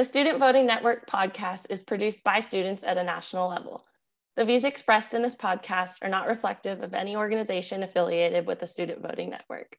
[0.00, 3.84] The Student Voting Network podcast is produced by students at a national level.
[4.34, 8.66] The views expressed in this podcast are not reflective of any organization affiliated with the
[8.66, 9.76] Student Voting Network.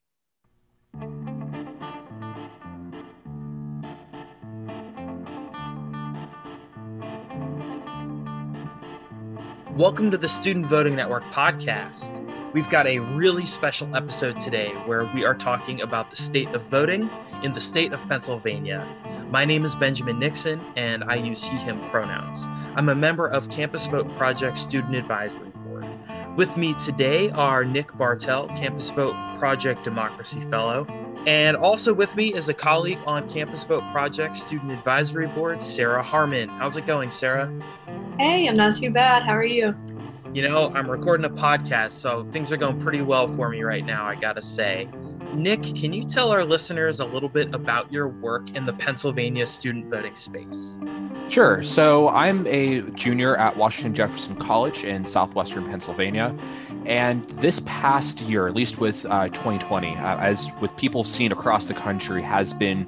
[9.76, 12.31] Welcome to the Student Voting Network podcast.
[12.54, 16.64] We've got a really special episode today where we are talking about the state of
[16.64, 17.10] voting
[17.44, 18.86] in the state of Pennsylvania.
[19.30, 22.48] My name is Benjamin Nixon, and I use he, him pronouns.
[22.76, 25.86] I'm a member of Campus Vote Project Student Advisory Board.
[26.36, 30.86] With me today are Nick Bartel, Campus Vote Project Democracy Fellow,
[31.26, 36.04] and also with me is a colleague on Campus Vote Project Student Advisory Board, Sarah
[36.04, 36.50] Harmon.
[36.50, 37.50] How's it going, Sarah?
[38.20, 39.24] Hey, I'm not too bad.
[39.24, 39.74] How are you?
[40.34, 43.86] You know, I'm recording a podcast, so things are going pretty well for me right
[43.86, 44.88] now, I gotta say.
[45.34, 49.46] Nick, can you tell our listeners a little bit about your work in the Pennsylvania
[49.46, 50.78] student voting space?
[51.28, 51.62] Sure.
[51.64, 56.34] So I'm a junior at Washington Jefferson College in southwestern Pennsylvania.
[56.86, 61.68] And this past year, at least with uh, 2020, uh, as with people seen across
[61.68, 62.88] the country, has been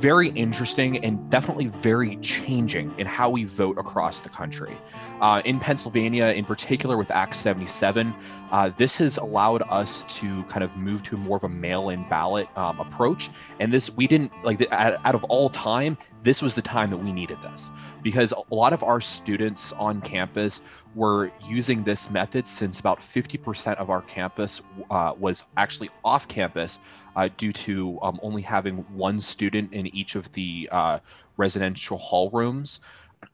[0.00, 4.76] very interesting and definitely very changing in how we vote across the country.
[5.20, 8.14] Uh, in Pennsylvania, in particular with Act 77,
[8.50, 12.48] uh, this has allowed us to kind of move to more of a mail-in ballot
[12.56, 13.30] um, approach.
[13.60, 17.12] And this, we didn't like out, of all time, this was the time that we
[17.12, 17.70] needed this
[18.02, 20.62] because a lot of our students on campus
[20.94, 26.80] were using this method since about 50% of our campus uh, was actually off campus
[27.16, 30.98] uh, due to um, only having one student in each of the uh,
[31.36, 32.80] residential hall rooms.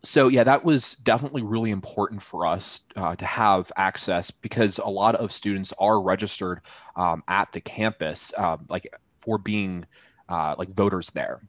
[0.02, 4.88] So yeah, that was definitely really important for us uh, to have access because a
[4.88, 6.60] lot of students are registered
[6.96, 8.86] um, at the campus, um, like
[9.20, 9.86] for being
[10.28, 11.40] uh, like voters there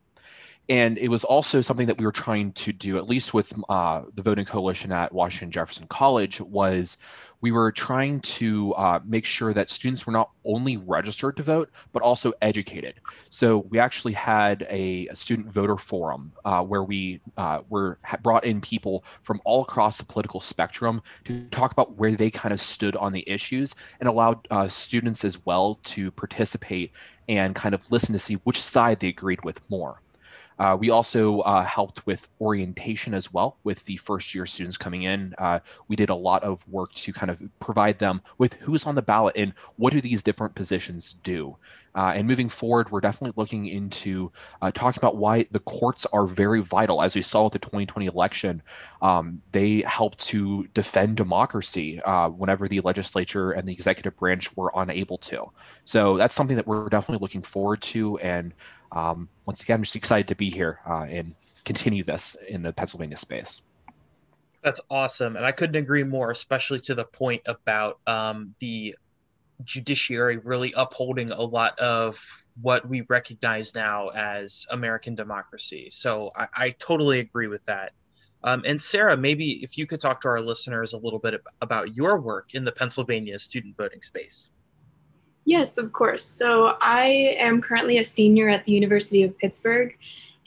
[0.70, 4.02] and it was also something that we were trying to do at least with uh,
[4.16, 6.98] the voting coalition at washington jefferson college was
[7.46, 11.70] we were trying to uh, make sure that students were not only registered to vote
[11.94, 12.96] but also educated.
[13.30, 18.46] So we actually had a, a student voter forum uh, where we uh, were brought
[18.46, 22.60] in people from all across the political spectrum to talk about where they kind of
[22.60, 26.94] stood on the issues and allowed uh, students as well to participate
[27.30, 30.02] and kind of listen to see which side they agreed with more
[30.60, 35.04] uh, we also uh, helped with orientation as well with the first year students coming
[35.04, 35.34] in.
[35.38, 38.96] Uh, we did a lot of work to kind of provide them with who's on
[38.96, 41.56] the ballot and what do these different positions do.
[41.96, 44.30] Uh, and moving forward, we're definitely looking into
[44.62, 47.02] uh, talking about why the courts are very vital.
[47.02, 48.62] As we saw with the 2020 election,
[49.02, 54.72] um, they help to defend democracy uh, whenever the legislature and the executive branch were
[54.76, 55.46] unable to.
[55.86, 58.18] So that's something that we're definitely looking forward to.
[58.18, 58.54] And
[58.96, 61.36] um, once again, I'm just excited to be here uh, and
[61.66, 63.62] continue this in the Pennsylvania space.
[64.64, 65.36] That's awesome.
[65.36, 68.96] And I couldn't agree more, especially to the point about um, the
[69.64, 72.20] judiciary really upholding a lot of
[72.62, 75.90] what we recognize now as American democracy.
[75.92, 77.92] So I, I totally agree with that.
[78.44, 81.96] Um, and Sarah, maybe if you could talk to our listeners a little bit about
[81.98, 84.52] your work in the Pennsylvania student voting space.
[85.46, 86.26] Yes, of course.
[86.26, 89.96] So I am currently a senior at the University of Pittsburgh,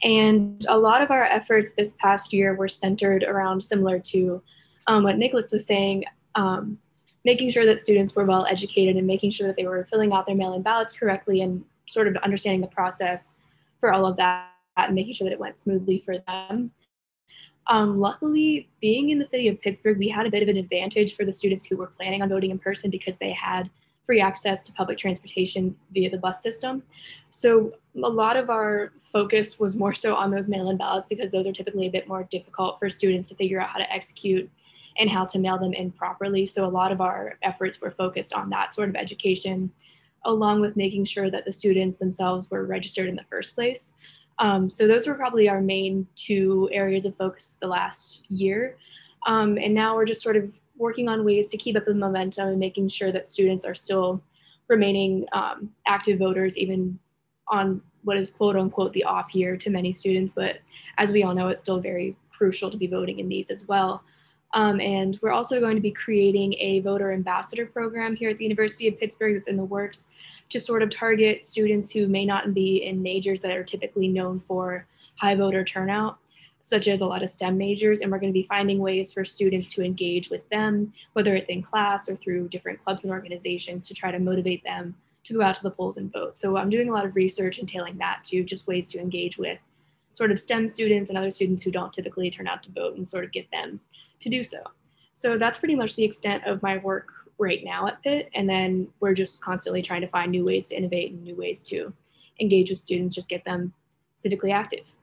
[0.03, 4.43] and a lot of our efforts this past year were centered around similar to
[4.89, 6.05] um, what Nicholas was saying,
[6.35, 6.79] um,
[7.25, 10.27] making sure that students were well educated and making sure that they were filling out
[10.27, 13.35] their mail-in ballots correctly and sort of understanding the process
[13.81, 16.71] for all of that and making sure that it went smoothly for them.
[17.67, 21.15] Um, luckily, being in the city of Pittsburgh, we had a bit of an advantage
[21.15, 23.69] for the students who were planning on voting in person because they had
[24.09, 26.83] free access to public transportation via the bus system.
[27.29, 31.47] So a lot of our focus was more so on those mail-in ballots because those
[31.47, 34.51] are typically a bit more difficult for students to figure out how to execute
[34.99, 36.47] and how to mail them in properly.
[36.47, 39.71] So a lot of our efforts were focused on that sort of education,
[40.25, 43.93] along with making sure that the students themselves were registered in the first place.
[44.39, 48.79] Um, so those were probably our main two areas of focus the last year.
[49.27, 52.49] Um, and now we're just sort of working on ways to keep up the momentum
[52.49, 54.23] and making sure that students are still
[54.69, 56.99] remaining um, active voters even
[57.49, 60.33] on what is quote unquote the off year to many students.
[60.33, 60.59] But
[60.99, 64.03] as we all know, it's still very crucial to be voting in these as well.
[64.55, 68.45] Um, and we're also going to be creating a voter ambassador program here at the
[68.45, 70.09] University of Pittsburgh that's in the works
[70.49, 74.41] to sort of target students who may not be in majors that are typically known
[74.41, 74.87] for
[75.17, 76.19] high voter turnout
[76.63, 79.25] such as a lot of STEM majors, and we're going to be finding ways for
[79.25, 83.87] students to engage with them, whether it's in class or through different clubs and organizations
[83.89, 84.95] to try to motivate them
[85.25, 86.37] to go out to the polls and vote.
[86.37, 89.59] So I'm doing a lot of research entailing that to just ways to engage with
[90.13, 93.09] sort of STEM students and other students who don't typically turn out to vote and
[93.09, 93.81] sort of get them
[94.21, 94.59] to do so.
[95.13, 97.09] So that's pretty much the extent of my work
[97.39, 98.31] right now at Pitt.
[98.35, 101.63] And then we're just constantly trying to find new ways to innovate and new ways
[101.65, 101.93] to
[102.41, 103.73] engage with students, just get them
[104.23, 104.95] civically active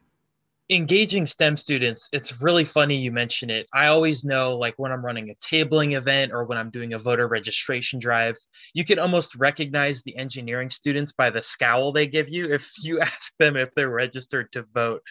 [0.69, 3.67] engaging STEM students, it's really funny you mention it.
[3.73, 7.00] I always know, like, when I'm running a tabling event or when I'm doing a
[7.00, 8.35] voter registration drive,
[8.73, 13.00] you can almost recognize the engineering students by the scowl they give you if you
[13.00, 15.01] ask them if they're registered to vote.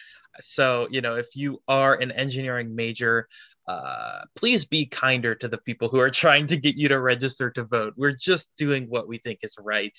[0.41, 3.27] So, you know, if you are an engineering major,
[3.67, 7.49] uh, please be kinder to the people who are trying to get you to register
[7.51, 7.93] to vote.
[7.95, 9.97] We're just doing what we think is right.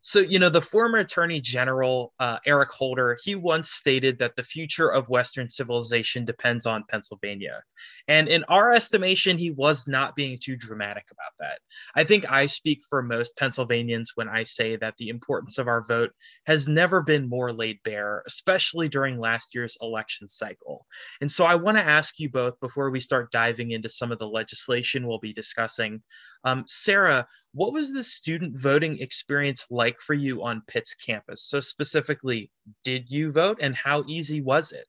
[0.00, 4.44] So, you know, the former Attorney General, uh, Eric Holder, he once stated that the
[4.44, 7.62] future of Western civilization depends on Pennsylvania.
[8.06, 11.58] And in our estimation, he was not being too dramatic about that.
[11.94, 15.84] I think I speak for most Pennsylvanians when I say that the importance of our
[15.84, 16.10] vote
[16.46, 20.86] has never been more laid bare, especially during last year's election cycle.
[21.20, 24.18] And so I want to ask you both before we start diving into some of
[24.18, 26.02] the legislation we'll be discussing.
[26.44, 31.42] Um, Sarah, what was the student voting experience like for you on Pitt's campus?
[31.42, 32.50] So, specifically,
[32.84, 34.86] did you vote and how easy was it?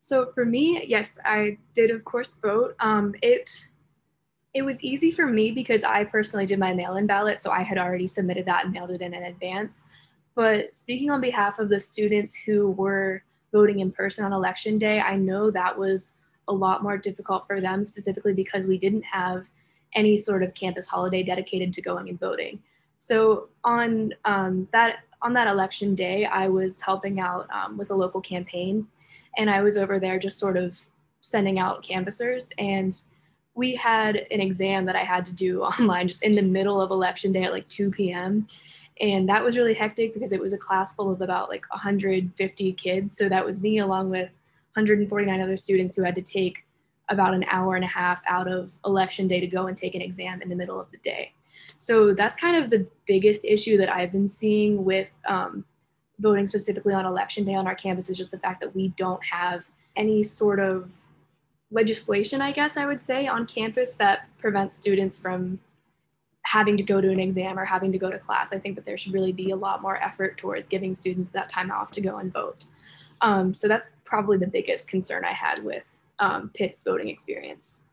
[0.00, 2.74] So, for me, yes, I did, of course, vote.
[2.80, 3.68] Um, it
[4.54, 7.62] it was easy for me because I personally did my mail in ballot, so I
[7.62, 9.84] had already submitted that and mailed it in in advance.
[10.34, 13.22] But speaking on behalf of the students who were
[13.52, 16.14] voting in person on election day, I know that was
[16.48, 19.44] a lot more difficult for them, specifically because we didn't have
[19.94, 22.60] any sort of campus holiday dedicated to going and voting.
[22.98, 27.94] So on um, that on that election day, I was helping out um, with a
[27.94, 28.88] local campaign,
[29.36, 30.78] and I was over there just sort of
[31.20, 32.52] sending out canvassers.
[32.58, 33.00] And
[33.54, 36.90] we had an exam that I had to do online just in the middle of
[36.90, 38.46] election day at like 2 p.m.
[39.00, 42.72] And that was really hectic because it was a class full of about like 150
[42.74, 43.16] kids.
[43.16, 44.30] So that was me along with
[44.74, 46.64] 149 other students who had to take
[47.12, 50.00] about an hour and a half out of election day to go and take an
[50.00, 51.32] exam in the middle of the day.
[51.78, 55.64] So that's kind of the biggest issue that I've been seeing with um,
[56.18, 59.22] voting specifically on election day on our campus is just the fact that we don't
[59.24, 59.64] have
[59.94, 60.90] any sort of
[61.70, 65.60] legislation, I guess I would say, on campus that prevents students from
[66.44, 68.52] having to go to an exam or having to go to class.
[68.52, 71.48] I think that there should really be a lot more effort towards giving students that
[71.48, 72.66] time off to go and vote.
[73.20, 77.84] Um, so that's probably the biggest concern I had with um, Pitt's voting experience.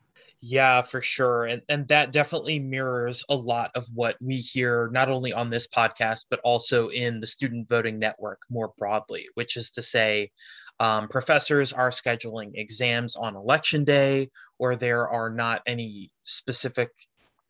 [0.42, 1.44] Yeah, for sure.
[1.44, 5.68] And, and that definitely mirrors a lot of what we hear, not only on this
[5.68, 10.30] podcast, but also in the student voting network more broadly, which is to say,
[10.78, 16.88] um, professors are scheduling exams on election day, or there are not any specific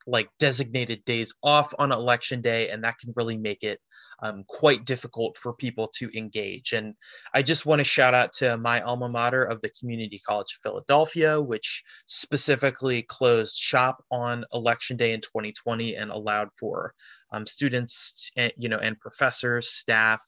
[0.06, 3.80] like designated days off on election day, and that can really make it
[4.22, 6.72] um, quite difficult for people to engage.
[6.72, 6.94] And
[7.34, 10.62] I just want to shout out to my alma mater of the Community College of
[10.62, 16.94] Philadelphia, which specifically closed shop on election day in 2020 and allowed for
[17.32, 20.20] um, students, and, you know, and professors, staff,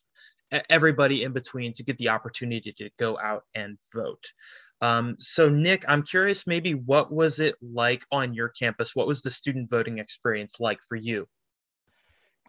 [0.68, 4.24] everybody in between to get the opportunity to go out and vote.
[4.82, 8.96] Um, so Nick, I'm curious maybe what was it like on your campus?
[8.96, 11.28] What was the student voting experience like for you?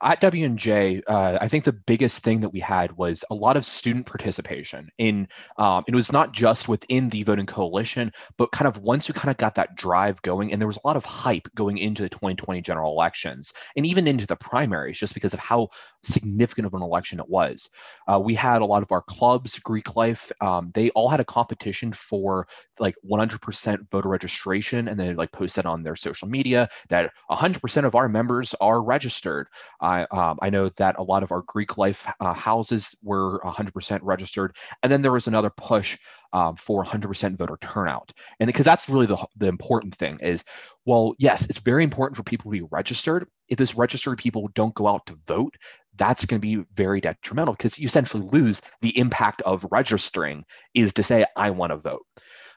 [0.02, 3.66] At W&J, uh, I think the biggest thing that we had was a lot of
[3.66, 4.90] student participation.
[4.98, 9.14] In um, it was not just within the voting coalition, but kind of once we
[9.14, 12.02] kind of got that drive going, and there was a lot of hype going into
[12.02, 15.70] the 2020 general elections, and even into the primaries, just because of how
[16.04, 17.70] significant of an election it was.
[18.12, 21.26] Uh, we had a lot of our clubs, Greek Life, um, they all had a
[21.26, 22.48] competition for
[22.80, 27.96] like 100% voter registration, and they like posted on their social media that 100% of
[27.96, 29.48] our members are registered.
[29.84, 34.00] I, um, I know that a lot of our Greek life uh, houses were 100%
[34.02, 34.56] registered.
[34.82, 35.98] And then there was another push
[36.32, 38.12] um, for 100% voter turnout.
[38.40, 40.44] And because that's really the, the important thing is,
[40.86, 43.28] well, yes, it's very important for people to be registered.
[43.50, 45.58] If those registered people don't go out to vote,
[45.98, 50.94] that's going to be very detrimental because you essentially lose the impact of registering is
[50.94, 52.06] to say, I want to vote.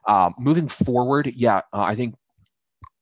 [0.06, 2.14] Um, moving forward, yeah, uh, I think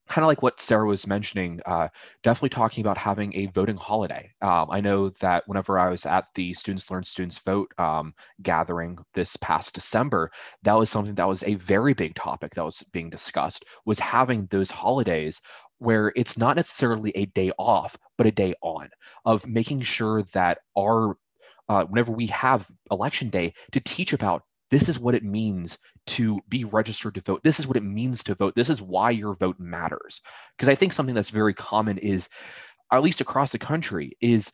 [0.06, 1.88] kind of like what Sarah was mentioning, uh,
[2.22, 4.32] definitely talking about having a voting holiday.
[4.42, 8.98] Um, I know that whenever I was at the Students Learn, Students Vote um, gathering
[9.14, 10.30] this past December,
[10.62, 14.46] that was something that was a very big topic that was being discussed, was having
[14.46, 15.40] those holidays
[15.78, 18.88] where it's not necessarily a day off, but a day on,
[19.24, 21.16] of making sure that our
[21.68, 24.42] uh, whenever we have election day to teach about
[24.74, 25.78] this is what it means
[26.08, 27.44] to be registered to vote.
[27.44, 28.56] This is what it means to vote.
[28.56, 30.20] This is why your vote matters.
[30.56, 32.28] Because I think something that's very common is,
[32.92, 34.50] at least across the country, is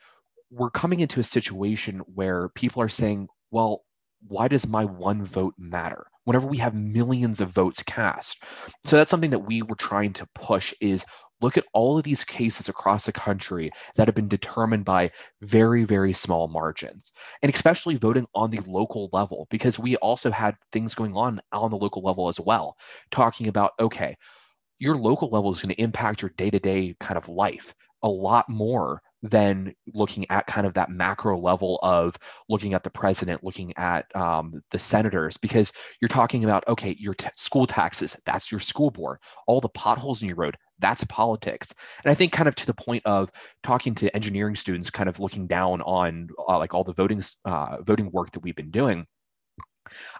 [0.50, 3.82] we're coming into a situation where people are saying, well,
[4.28, 8.44] why does my one vote matter whenever we have millions of votes cast.
[8.86, 11.04] So that's something that we were trying to push is
[11.40, 15.10] look at all of these cases across the country that have been determined by
[15.42, 20.54] very very small margins and especially voting on the local level because we also had
[20.70, 22.76] things going on on the local level as well
[23.10, 24.14] talking about okay
[24.78, 29.02] your local level is going to impact your day-to-day kind of life a lot more
[29.22, 32.16] than looking at kind of that macro level of
[32.48, 37.14] looking at the president, looking at um, the senators, because you're talking about, okay, your
[37.14, 41.74] t- school taxes, that's your school board, all the potholes in your road, that's politics.
[42.02, 43.30] And I think kind of to the point of
[43.62, 47.78] talking to engineering students, kind of looking down on uh, like all the voting uh,
[47.82, 49.06] voting work that we've been doing.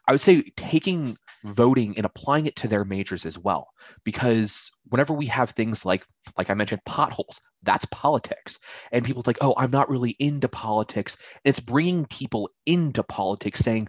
[0.07, 3.69] I would say taking voting and applying it to their majors as well.
[4.05, 6.05] Because whenever we have things like
[6.37, 8.59] like i mentioned potholes that's politics.
[8.93, 11.17] And people like oh i'm not really into politics.
[11.45, 13.89] And it's bringing people into politics saying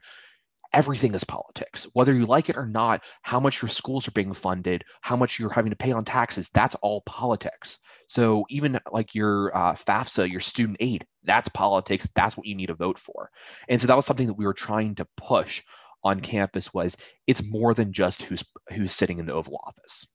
[0.74, 1.86] everything is politics.
[1.93, 5.38] Whether you like it or not how much your schools are being funded how much
[5.38, 7.79] you're having to pay on taxes that's all politics.
[8.08, 12.08] So even like your uh, fafsa your student aid that's politics.
[12.15, 13.29] That's what you need to vote for.
[13.67, 15.62] And so that was something that we were trying to push
[16.03, 20.08] on campus was it's more than just who's who's sitting in the Oval Office.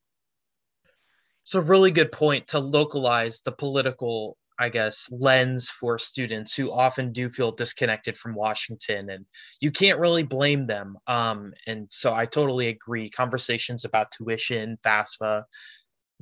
[1.45, 6.73] It's a really good point to localize the political, I guess, lens for students who
[6.73, 9.25] often do feel disconnected from Washington, and
[9.61, 10.97] you can't really blame them.
[11.07, 13.09] Um, and so I totally agree.
[13.11, 15.45] Conversations about tuition, FAFSA,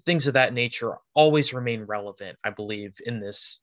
[0.04, 3.60] things of that nature always remain relevant, I believe, in this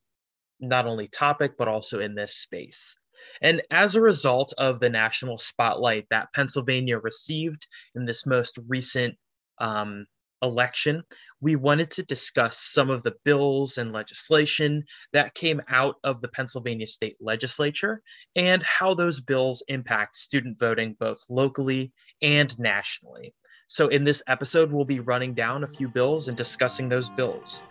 [0.59, 2.95] not only topic but also in this space.
[3.41, 9.15] And as a result of the national spotlight that Pennsylvania received in this most recent
[9.57, 10.05] um,
[10.41, 11.03] election,
[11.39, 16.27] we wanted to discuss some of the bills and legislation that came out of the
[16.29, 18.01] Pennsylvania state legislature
[18.35, 23.33] and how those bills impact student voting both locally and nationally.
[23.67, 27.63] So, in this episode, we'll be running down a few bills and discussing those bills.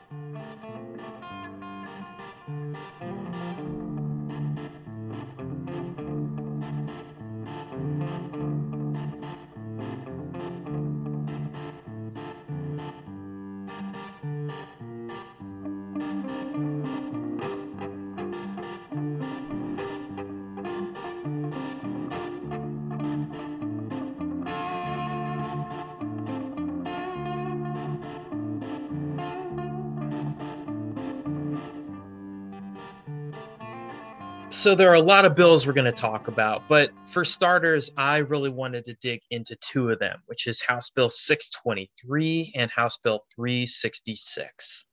[34.61, 37.91] So there are a lot of bills we're going to talk about, but for starters,
[37.97, 42.71] I really wanted to dig into two of them, which is House Bill 623 and
[42.71, 44.85] House Bill 366.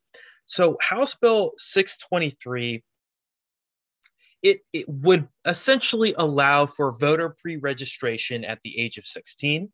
[0.45, 2.81] So House Bill 623
[4.43, 9.69] it, it would essentially allow for voter pre-registration at the age of 16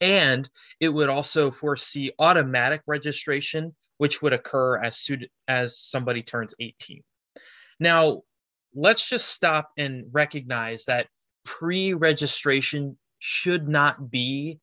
[0.00, 0.48] and
[0.80, 7.02] it would also foresee automatic registration which would occur as soon as somebody turns 18
[7.80, 8.22] now
[8.74, 11.08] let's just stop and recognize that
[11.44, 14.58] pre registration should not be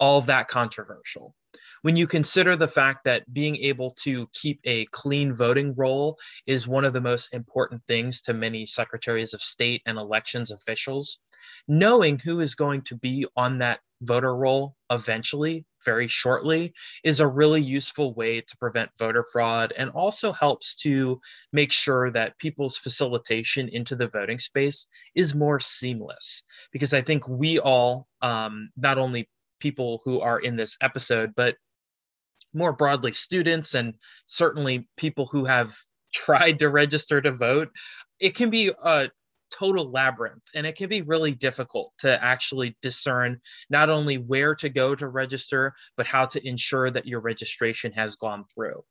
[0.00, 1.34] all that controversial.
[1.82, 6.16] When you consider the fact that being able to keep a clean voting roll
[6.46, 11.18] is one of the most important things to many secretaries of state and elections officials,
[11.68, 16.72] knowing who is going to be on that voter roll eventually, very shortly,
[17.04, 21.20] is a really useful way to prevent voter fraud and also helps to
[21.52, 26.42] make sure that people's facilitation into the voting space is more seamless.
[26.72, 29.28] Because I think we all, um, not only
[29.60, 31.56] people who are in this episode, but
[32.54, 33.94] more broadly, students and
[34.26, 35.74] certainly people who have
[36.14, 37.70] tried to register to vote,
[38.20, 39.08] it can be a
[39.52, 43.38] total labyrinth and it can be really difficult to actually discern
[43.70, 48.16] not only where to go to register but how to ensure that your registration has
[48.16, 48.82] gone through.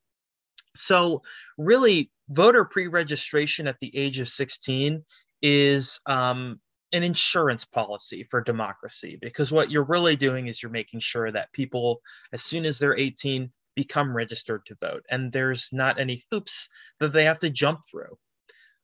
[0.76, 1.22] So
[1.58, 5.04] really voter pre-registration at the age of 16
[5.42, 6.60] is um,
[6.94, 11.52] an insurance policy for democracy because what you're really doing is you're making sure that
[11.54, 12.02] people
[12.34, 17.14] as soon as they're 18 become registered to vote and there's not any hoops that
[17.14, 18.18] they have to jump through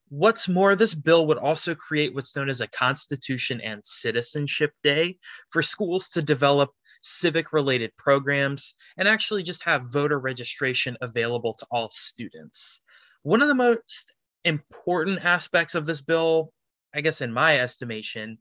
[0.09, 5.17] What's more, this bill would also create what's known as a Constitution and Citizenship Day
[5.49, 6.71] for schools to develop
[7.01, 12.79] civic related programs and actually just have voter registration available to all students.
[13.23, 14.13] One of the most
[14.45, 16.51] important aspects of this bill,
[16.95, 18.37] I guess, in my estimation,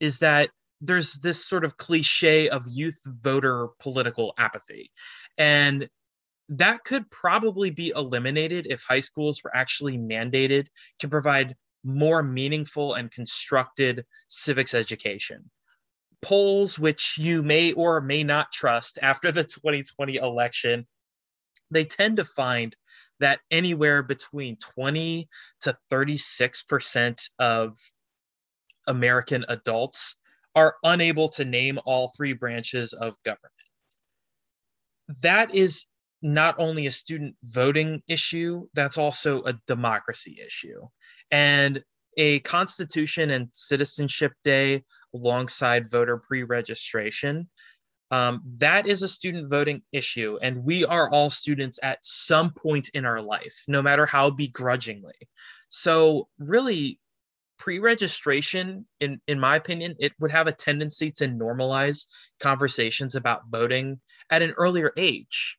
[0.00, 4.90] is that there's this sort of cliche of youth voter political apathy.
[5.38, 5.88] And
[6.48, 10.66] that could probably be eliminated if high schools were actually mandated
[10.98, 15.50] to provide more meaningful and constructed civics education.
[16.22, 20.86] Polls, which you may or may not trust after the 2020 election,
[21.70, 22.74] they tend to find
[23.20, 25.28] that anywhere between 20
[25.60, 27.76] to 36% of
[28.86, 30.16] American adults
[30.54, 33.52] are unable to name all three branches of government.
[35.20, 35.84] That is
[36.24, 40.80] not only a student voting issue, that's also a democracy issue.
[41.30, 41.84] And
[42.16, 47.50] a Constitution and Citizenship Day alongside voter pre registration,
[48.10, 50.38] um, that is a student voting issue.
[50.40, 55.28] And we are all students at some point in our life, no matter how begrudgingly.
[55.68, 57.00] So, really,
[57.56, 62.06] pre-registration in in my opinion it would have a tendency to normalize
[62.40, 65.56] conversations about voting at an earlier age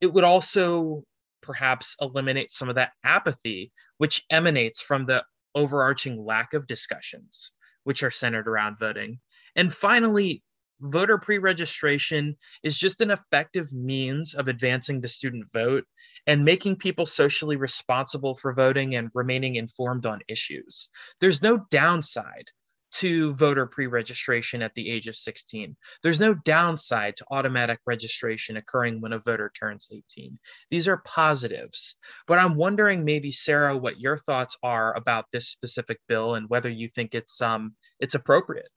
[0.00, 1.02] it would also
[1.42, 7.52] perhaps eliminate some of that apathy which emanates from the overarching lack of discussions
[7.84, 9.18] which are centered around voting
[9.56, 10.42] and finally
[10.80, 15.84] voter pre-registration is just an effective means of advancing the student vote
[16.26, 20.88] and making people socially responsible for voting and remaining informed on issues.
[21.20, 22.50] There's no downside
[22.92, 25.76] to voter pre-registration at the age of 16.
[26.02, 30.38] There's no downside to automatic registration occurring when a voter turns 18.
[30.70, 31.96] These are positives.
[32.26, 36.68] But I'm wondering maybe Sarah what your thoughts are about this specific bill and whether
[36.68, 38.68] you think it's um it's appropriate.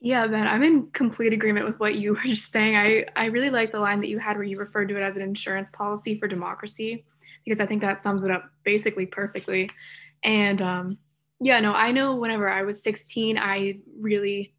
[0.00, 2.76] Yeah, Ben, I'm in complete agreement with what you were just saying.
[2.76, 5.16] I, I really like the line that you had where you referred to it as
[5.16, 7.04] an insurance policy for democracy,
[7.44, 9.70] because I think that sums it up basically perfectly.
[10.22, 10.98] And um,
[11.40, 14.54] yeah, no, I know whenever I was 16, I really,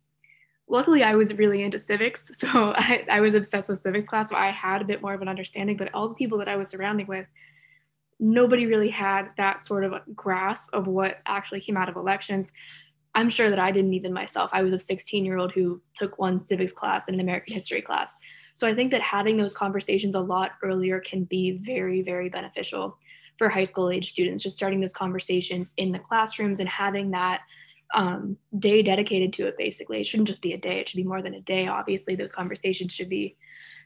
[0.67, 2.31] luckily, I was really into civics.
[2.39, 4.29] So I, I was obsessed with civics class.
[4.29, 6.55] So I had a bit more of an understanding, but all the people that I
[6.55, 7.27] was surrounding with,
[8.19, 12.51] nobody really had that sort of grasp of what actually came out of elections.
[13.15, 14.50] I'm sure that I didn't even myself.
[14.53, 17.81] I was a 16 year old who took one civics class and an American history
[17.81, 18.17] class.
[18.56, 22.97] So I think that having those conversations a lot earlier can be very, very beneficial
[23.39, 27.41] for high school age students, just starting those conversations in the classrooms and having that
[27.93, 30.02] um, day dedicated to it, basically.
[30.02, 31.67] It shouldn't just be a day, it should be more than a day.
[31.67, 33.38] Obviously, those conversations should be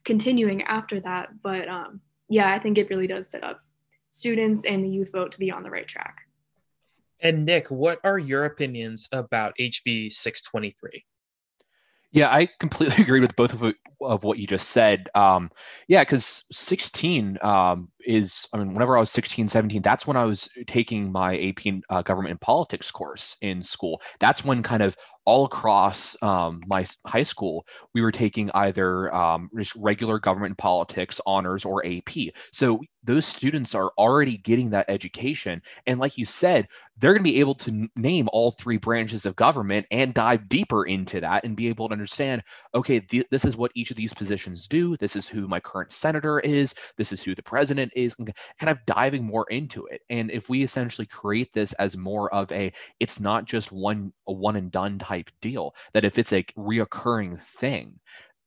[0.04, 1.30] continuing after that.
[1.42, 3.62] But um, yeah, I think it really does set up
[4.10, 6.18] students and the youth vote to be on the right track.
[7.20, 11.06] And Nick, what are your opinions about HB 623?
[12.14, 15.10] Yeah, I completely agree with both of, of what you just said.
[15.16, 15.50] Um,
[15.88, 20.26] yeah, because 16 um, is, I mean, whenever I was 16, 17, that's when I
[20.26, 24.02] was taking my AP uh, government and politics course in school.
[24.20, 24.96] That's when kind of
[25.26, 31.22] all across um, my high school, we were taking either um, just regular government politics
[31.26, 32.34] honors or AP.
[32.52, 35.62] So those students are already getting that education.
[35.86, 39.36] And like you said, they're going to be able to name all three branches of
[39.36, 42.44] government and dive deeper into that and be able to understand
[42.76, 44.96] okay, th- this is what each of these positions do.
[44.98, 46.74] This is who my current senator is.
[46.98, 50.02] This is who the president is, kind of diving more into it.
[50.10, 54.34] And if we essentially create this as more of a, it's not just one, a
[54.34, 58.00] one and done type deal, that if it's a reoccurring thing,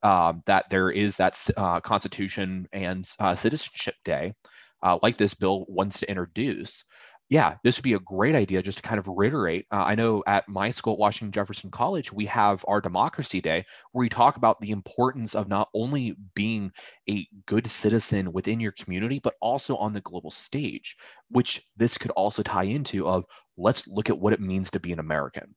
[0.02, 4.34] um, that there is that uh, Constitution and uh, Citizenship Day,
[4.82, 6.84] uh, like this bill wants to introduce,
[7.28, 9.66] yeah, this would be a great idea just to kind of reiterate.
[9.72, 13.64] Uh, I know at my school at Washington Jefferson College, we have our Democracy Day
[13.90, 16.70] where we talk about the importance of not only being
[17.10, 20.96] a good citizen within your community, but also on the global stage,
[21.28, 23.24] which this could also tie into of
[23.56, 25.54] let's look at what it means to be an American.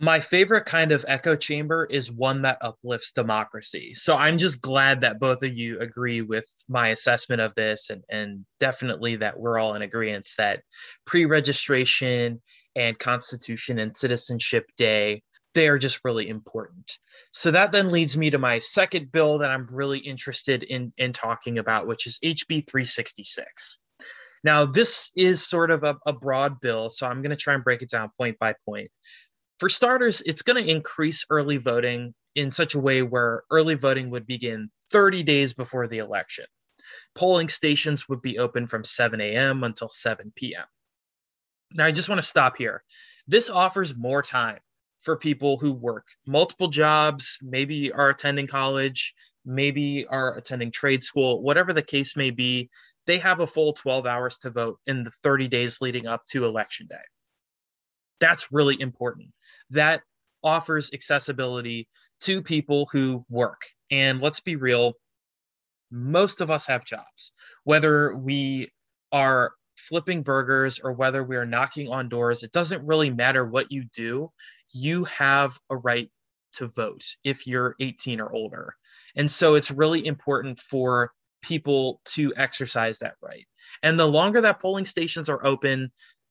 [0.00, 3.94] My favorite kind of echo chamber is one that uplifts democracy.
[3.94, 8.04] So I'm just glad that both of you agree with my assessment of this and,
[8.08, 10.62] and definitely that we're all in agreement that
[11.04, 12.40] pre-registration
[12.76, 15.22] and Constitution and Citizenship Day,
[15.54, 16.98] they are just really important.
[17.32, 21.12] So that then leads me to my second bill that I'm really interested in, in
[21.12, 23.78] talking about, which is HB 366.
[24.44, 27.64] Now, this is sort of a, a broad bill, so I'm going to try and
[27.64, 28.88] break it down point by point
[29.58, 34.10] for starters, it's going to increase early voting in such a way where early voting
[34.10, 36.46] would begin 30 days before the election.
[37.14, 39.64] Polling stations would be open from 7 a.m.
[39.64, 40.64] until 7 p.m.
[41.74, 42.82] Now, I just want to stop here.
[43.26, 44.60] This offers more time
[45.00, 51.42] for people who work multiple jobs, maybe are attending college, maybe are attending trade school,
[51.42, 52.70] whatever the case may be.
[53.06, 56.44] They have a full 12 hours to vote in the 30 days leading up to
[56.44, 56.96] election day.
[58.20, 59.28] That's really important.
[59.70, 60.02] That
[60.42, 61.88] offers accessibility
[62.20, 63.62] to people who work.
[63.90, 64.94] And let's be real,
[65.90, 67.32] most of us have jobs,
[67.64, 68.68] whether we
[69.12, 73.70] are flipping burgers or whether we are knocking on doors, it doesn't really matter what
[73.72, 74.30] you do.
[74.72, 76.10] You have a right
[76.54, 78.74] to vote if you're 18 or older.
[79.16, 83.46] And so it's really important for people to exercise that right.
[83.82, 85.90] And the longer that polling stations are open,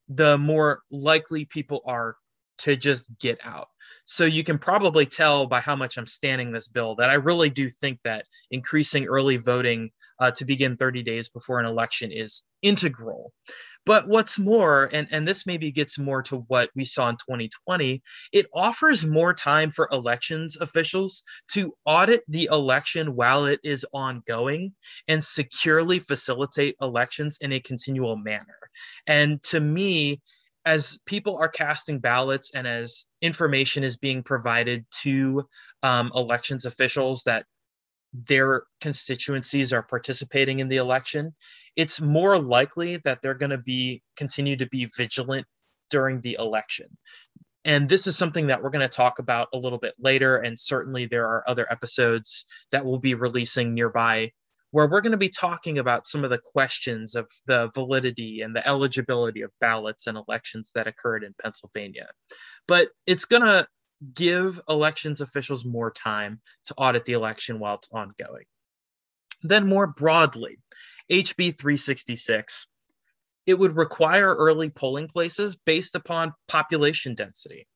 [0.09, 2.15] the more likely people are
[2.59, 3.67] to just get out.
[4.05, 7.49] So you can probably tell by how much I'm standing this bill that I really
[7.49, 12.43] do think that increasing early voting uh, to begin 30 days before an election is
[12.61, 13.31] integral.
[13.87, 18.01] But what's more, and, and this maybe gets more to what we saw in 2020,
[18.33, 21.23] it offers more time for elections officials
[21.53, 24.73] to audit the election while it is ongoing
[25.07, 28.59] and securely facilitate elections in a continual manner.
[29.07, 30.19] And to me,
[30.65, 35.45] as people are casting ballots and as information is being provided to
[35.81, 37.45] um, elections officials that
[38.27, 41.35] their constituencies are participating in the election,
[41.75, 45.45] it's more likely that they're going to be continue to be vigilant
[45.89, 46.87] during the election.
[47.65, 50.37] And this is something that we're going to talk about a little bit later.
[50.37, 54.31] And certainly there are other episodes that we'll be releasing nearby
[54.71, 58.55] where we're going to be talking about some of the questions of the validity and
[58.55, 62.07] the eligibility of ballots and elections that occurred in Pennsylvania.
[62.67, 63.67] But it's going to
[64.13, 68.45] give elections officials more time to audit the election while it's ongoing.
[69.43, 70.59] Then, more broadly,
[71.11, 72.67] HB 366,
[73.45, 77.67] it would require early polling places based upon population density.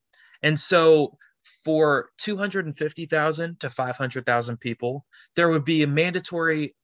[0.43, 1.17] And so,
[1.63, 5.05] for 250,000 to 500,000 people,
[5.35, 6.75] there would be a mandatory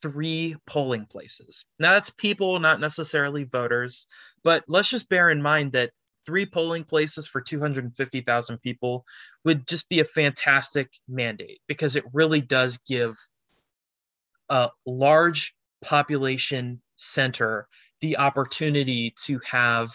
[0.00, 1.64] three polling places.
[1.78, 4.06] Now, that's people, not necessarily voters,
[4.44, 5.90] but let's just bear in mind that
[6.28, 9.06] three polling places for 250,000 people
[9.46, 13.16] would just be a fantastic mandate because it really does give
[14.50, 17.66] a large population center
[18.02, 19.88] the opportunity to have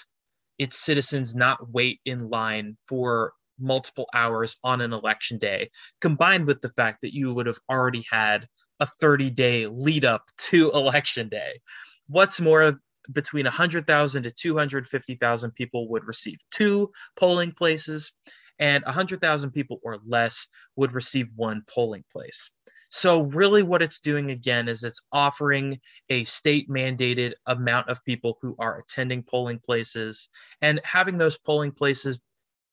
[0.57, 5.69] its citizens not wait in line for multiple hours on an election day,
[6.01, 8.47] combined with the fact that you would have already had
[8.79, 11.59] a 30 day lead up to election day.
[12.07, 12.79] What's more,
[13.11, 18.13] between 100,000 to 250,000 people would receive two polling places,
[18.59, 22.51] and 100,000 people or less would receive one polling place.
[22.89, 28.37] So, really, what it's doing again is it's offering a state mandated amount of people
[28.39, 30.29] who are attending polling places
[30.61, 32.19] and having those polling places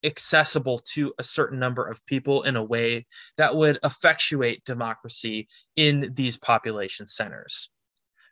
[0.05, 6.13] accessible to a certain number of people in a way that would effectuate democracy in
[6.15, 7.71] these population centers.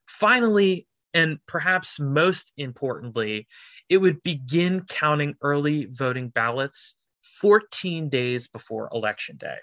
[0.06, 3.46] Finally, and perhaps most importantly,
[3.88, 6.94] it would begin counting early voting ballots
[7.40, 9.56] 14 days before Election Day.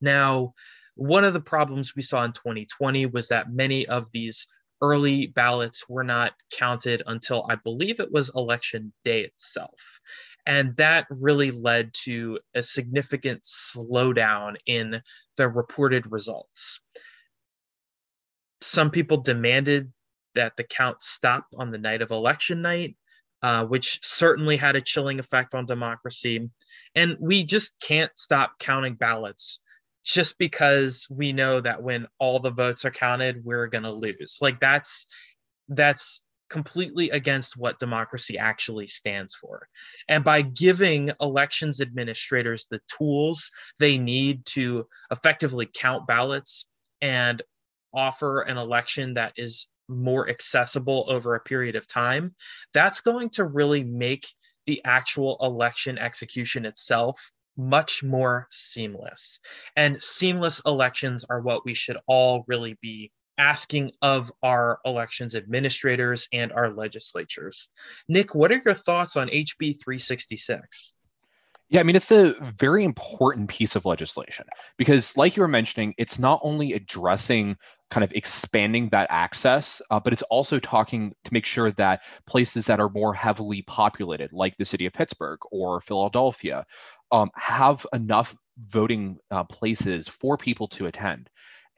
[0.00, 0.54] Now,
[0.96, 4.46] one of the problems we saw in 2020 was that many of these
[4.80, 10.00] early ballots were not counted until I believe it was election day itself.
[10.46, 15.00] And that really led to a significant slowdown in
[15.36, 16.80] the reported results.
[18.60, 19.92] Some people demanded
[20.34, 22.96] that the count stop on the night of election night,
[23.42, 26.48] uh, which certainly had a chilling effect on democracy.
[26.94, 29.60] And we just can't stop counting ballots
[30.04, 34.38] just because we know that when all the votes are counted, we're going to lose.
[34.40, 35.06] Like that's
[35.68, 39.66] that's completely against what democracy actually stands for.
[40.08, 46.66] And by giving elections administrators the tools they need to effectively count ballots
[47.00, 47.42] and
[47.92, 52.34] offer an election that is more accessible over a period of time,
[52.72, 54.26] that's going to really make
[54.66, 59.38] the actual election execution itself much more seamless.
[59.76, 66.28] And seamless elections are what we should all really be asking of our elections administrators
[66.32, 67.68] and our legislatures.
[68.08, 70.93] Nick, what are your thoughts on HB 366?
[71.74, 74.46] Yeah, I mean, it's a very important piece of legislation
[74.78, 77.56] because, like you were mentioning, it's not only addressing
[77.90, 82.66] kind of expanding that access, uh, but it's also talking to make sure that places
[82.66, 86.64] that are more heavily populated, like the city of Pittsburgh or Philadelphia,
[87.10, 91.28] um, have enough voting uh, places for people to attend.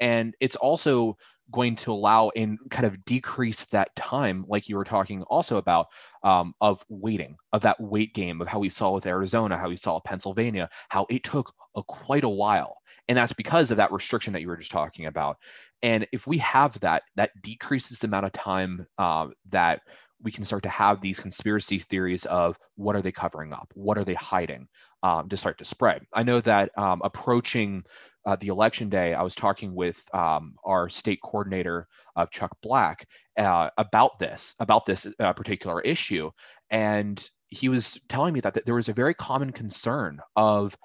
[0.01, 1.17] And it's also
[1.53, 5.87] going to allow and kind of decrease that time, like you were talking also about,
[6.23, 9.77] um, of waiting, of that wait game, of how we saw with Arizona, how we
[9.77, 12.79] saw Pennsylvania, how it took a, quite a while.
[13.09, 15.39] And that's because of that restriction that you were just talking about.
[15.83, 19.83] And if we have that, that decreases the amount of time uh, that
[20.23, 23.71] we can start to have these conspiracy theories of what are they covering up?
[23.75, 24.67] What are they hiding
[25.03, 26.07] um, to start to spread?
[26.13, 27.85] I know that um, approaching
[28.27, 31.87] uh, the election day, I was talking with um, our state coordinator
[32.17, 33.07] of Chuck Black
[33.39, 36.31] uh, about this, about this uh, particular issue.
[36.69, 40.77] And he was telling me that, that there was a very common concern of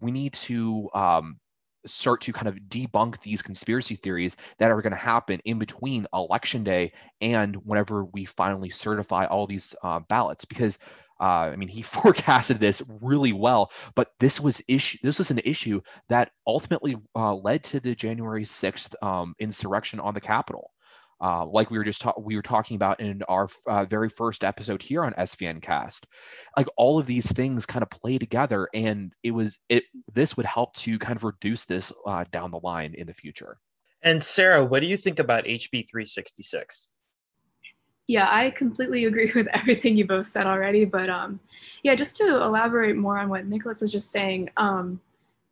[0.00, 1.38] we need to um,
[1.86, 6.06] start to kind of debunk these conspiracy theories that are going to happen in between
[6.12, 10.78] election day and whenever we finally certify all these uh, ballots because
[11.20, 14.98] uh, I mean, he forecasted this really well, but this was issue.
[15.02, 20.14] This was an issue that ultimately uh, led to the January sixth um, insurrection on
[20.14, 20.70] the Capitol
[21.20, 24.44] uh, like we were just ta- we were talking about in our uh, very first
[24.44, 26.06] episode here on SVN Cast.
[26.56, 29.84] Like all of these things kind of play together, and it was it.
[30.12, 33.58] This would help to kind of reduce this uh, down the line in the future.
[34.02, 36.90] And Sarah, what do you think about HB 366?
[38.08, 40.84] Yeah, I completely agree with everything you both said already.
[40.84, 41.40] But um,
[41.82, 44.50] yeah, just to elaborate more on what Nicholas was just saying.
[44.56, 45.00] Um,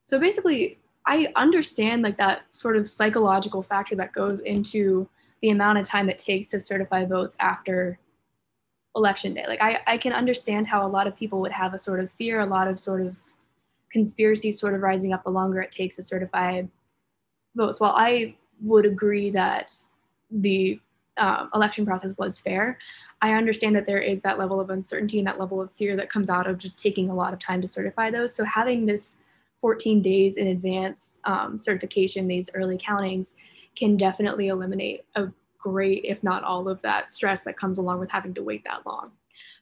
[0.05, 5.09] so basically, I understand like that sort of psychological factor that goes into
[5.43, 7.99] the amount of time it takes to certify votes after
[8.97, 9.45] election day.
[9.47, 12.11] Like I, I can understand how a lot of people would have a sort of
[12.13, 13.17] fear, a lot of sort of
[13.91, 16.63] conspiracy sort of rising up the longer it takes to certify
[17.55, 17.81] votes.
[17.81, 19.73] While I would agree that
[20.31, 20.81] the
[21.17, 22.79] um, election process was fair,
[23.23, 26.11] I understand that there is that level of uncertainty and that level of fear that
[26.11, 28.35] comes out of just taking a lot of time to certify those.
[28.35, 29.19] So having this
[29.61, 33.35] 14 days in advance um, certification, these early countings,
[33.77, 38.11] can definitely eliminate a great, if not all of that stress that comes along with
[38.11, 39.11] having to wait that long.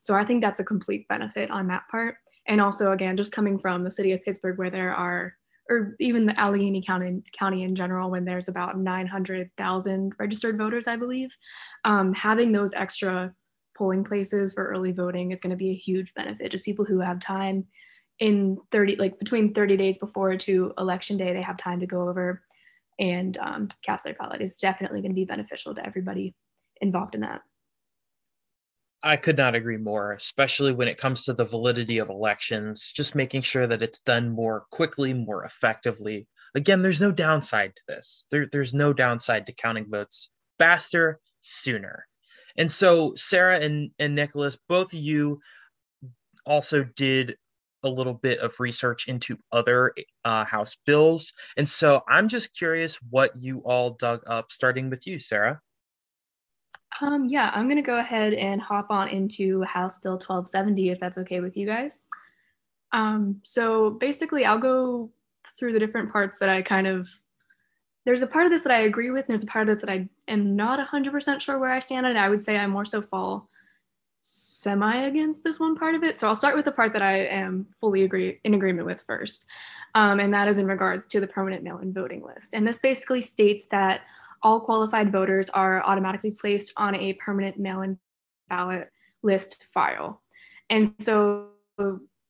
[0.01, 2.17] So I think that's a complete benefit on that part.
[2.47, 5.37] And also, again, just coming from the city of Pittsburgh, where there are,
[5.69, 10.97] or even the Allegheny County, County in general, when there's about 900,000 registered voters, I
[10.97, 11.37] believe,
[11.85, 13.33] um, having those extra
[13.77, 16.51] polling places for early voting is going to be a huge benefit.
[16.51, 17.67] Just people who have time
[18.19, 22.09] in 30, like between 30 days before to election day, they have time to go
[22.09, 22.43] over
[22.99, 26.35] and um, cast their ballot is definitely going to be beneficial to everybody
[26.81, 27.41] involved in that.
[29.05, 33.15] I could not agree more, especially when it comes to the validity of elections, just
[33.15, 36.29] making sure that it's done more quickly, more effectively.
[36.55, 38.27] Again, there's no downside to this.
[38.31, 42.07] There, there's no downside to counting votes faster, sooner.
[42.57, 45.41] And so, Sarah and, and Nicholas, both of you
[46.47, 47.37] also did
[47.83, 51.33] a little bit of research into other uh, House bills.
[51.57, 55.61] And so I'm just curious what you all dug up, starting with you, Sarah.
[57.01, 61.01] Um, yeah, I'm going to go ahead and hop on into House Bill 1270 if
[61.01, 62.05] that's okay with you guys.
[62.93, 65.11] Um, so basically, I'll go
[65.59, 67.09] through the different parts that I kind of.
[68.05, 69.85] There's a part of this that I agree with, and there's a part of this
[69.85, 72.17] that I am not 100% sure where I stand on.
[72.17, 73.49] I would say I more so fall
[74.23, 76.19] semi against this one part of it.
[76.19, 79.47] So I'll start with the part that I am fully agree in agreement with first,
[79.95, 82.55] um, and that is in regards to the permanent mail-in voting list.
[82.55, 84.03] And this basically states that
[84.43, 87.99] all qualified voters are automatically placed on a permanent mail-in
[88.49, 88.91] ballot
[89.23, 90.23] list file.
[90.69, 91.49] And so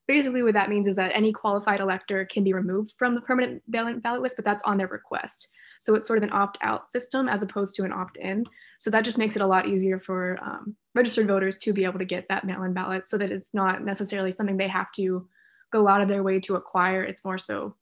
[0.08, 3.62] basically what that means is that any qualified elector can be removed from the permanent
[3.66, 5.48] ballot list, but that's on their request.
[5.80, 8.44] So it's sort of an opt-out system as opposed to an opt-in.
[8.78, 11.98] So that just makes it a lot easier for um, registered voters to be able
[11.98, 15.28] to get that mail-in ballot so that it's not necessarily something they have to
[15.72, 17.02] go out of their way to acquire.
[17.02, 17.76] It's more so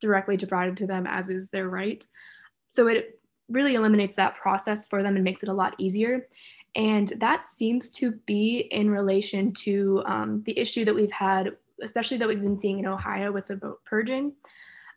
[0.00, 2.04] directly provided to them as is their right.
[2.68, 3.17] So it
[3.48, 6.28] really eliminates that process for them and makes it a lot easier.
[6.74, 12.18] And that seems to be in relation to um, the issue that we've had, especially
[12.18, 14.34] that we've been seeing in Ohio with the vote purging.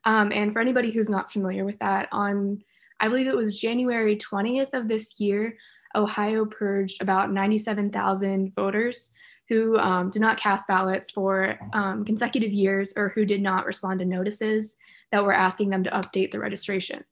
[0.04, 2.64] Um, and for anybody who's not familiar with that, on
[3.00, 5.58] I believe it was January 20th of this year,
[5.96, 9.14] Ohio purged about 97,000 voters
[9.50, 14.00] who um, did not cast ballots for um, consecutive years or who did not respond
[14.00, 14.76] to notices
[15.12, 17.04] that were asking them to update the registration.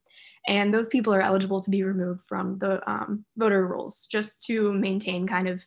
[0.50, 4.74] And those people are eligible to be removed from the um, voter rolls just to
[4.74, 5.64] maintain kind of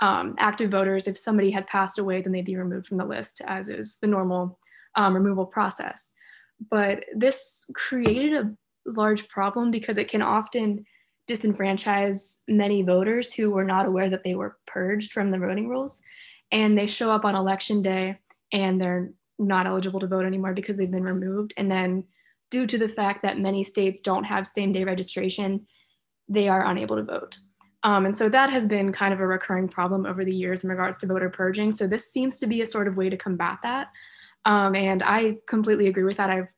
[0.00, 1.06] um, active voters.
[1.06, 4.06] If somebody has passed away, then they'd be removed from the list, as is the
[4.06, 4.58] normal
[4.94, 6.12] um, removal process.
[6.70, 10.86] But this created a large problem because it can often
[11.28, 16.00] disenfranchise many voters who were not aware that they were purged from the voting rolls.
[16.50, 18.18] And they show up on election day
[18.50, 21.52] and they're not eligible to vote anymore because they've been removed.
[21.58, 22.04] And then,
[22.50, 25.66] due to the fact that many states don't have same day registration,
[26.28, 27.38] they are unable to vote.
[27.82, 30.70] Um, and so that has been kind of a recurring problem over the years in
[30.70, 31.70] regards to voter purging.
[31.70, 33.88] So this seems to be a sort of way to combat that.
[34.44, 36.30] Um, and I completely agree with that.
[36.30, 36.48] I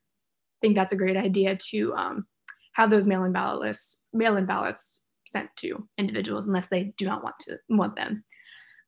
[0.63, 2.27] think that's a great idea to um,
[2.75, 7.39] have those mail-in ballot lists, mail-in ballots sent to individuals unless they do not want
[7.41, 8.25] to want them.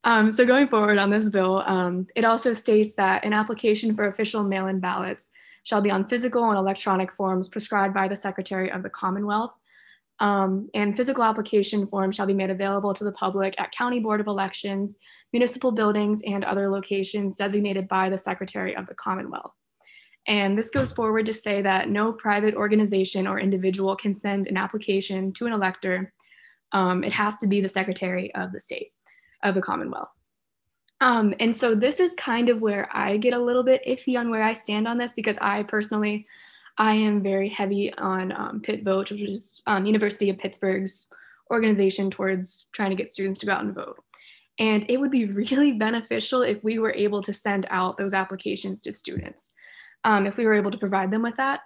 [0.05, 4.07] Um, so going forward on this bill, um, it also states that an application for
[4.07, 5.29] official mail-in ballots
[5.71, 9.55] shall be on physical and electronic forms prescribed by the Secretary of the Commonwealth.
[10.19, 14.21] Um, and physical application forms shall be made available to the public at County Board
[14.21, 14.99] of Elections,
[15.33, 19.55] municipal buildings, and other locations designated by the Secretary of the Commonwealth.
[20.27, 24.57] And this goes forward to say that no private organization or individual can send an
[24.57, 26.13] application to an elector.
[26.73, 28.91] Um, it has to be the Secretary of the state
[29.45, 30.11] of the Commonwealth.
[31.01, 34.31] Um, and so this is kind of where I get a little bit iffy on
[34.31, 36.27] where I stand on this because I personally,
[36.77, 41.09] I am very heavy on um, Pitt Vote, which is um, University of Pittsburgh's
[41.51, 44.03] organization towards trying to get students to go out and vote.
[44.59, 48.83] And it would be really beneficial if we were able to send out those applications
[48.83, 49.53] to students,
[50.05, 51.61] um, if we were able to provide them with that.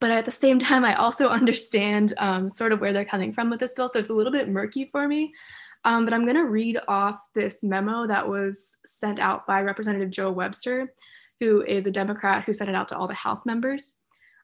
[0.00, 3.48] But at the same time, I also understand um, sort of where they're coming from
[3.48, 3.88] with this bill.
[3.88, 5.32] So it's a little bit murky for me.
[5.84, 10.10] Um, but I'm going to read off this memo that was sent out by Representative
[10.10, 10.92] Joe Webster,
[11.40, 13.96] who is a Democrat who sent it out to all the House members.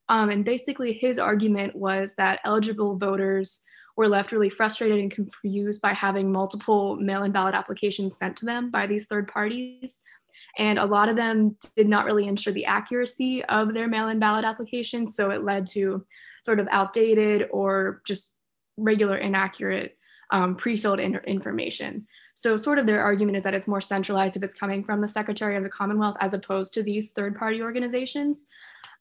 [0.09, 3.63] Um, and basically, his argument was that eligible voters
[3.97, 8.47] were left really frustrated and confused by having multiple mail in ballot applications sent to
[8.47, 10.01] them by these third parties.
[10.57, 14.19] And a lot of them did not really ensure the accuracy of their mail in
[14.19, 15.15] ballot applications.
[15.15, 16.07] So it led to
[16.45, 18.35] sort of outdated or just
[18.77, 19.98] regular inaccurate
[20.31, 22.07] um, pre-filled in- information.
[22.35, 25.09] So sort of their argument is that it's more centralized if it's coming from the
[25.09, 28.47] Secretary of the Commonwealth as opposed to these third-party organizations.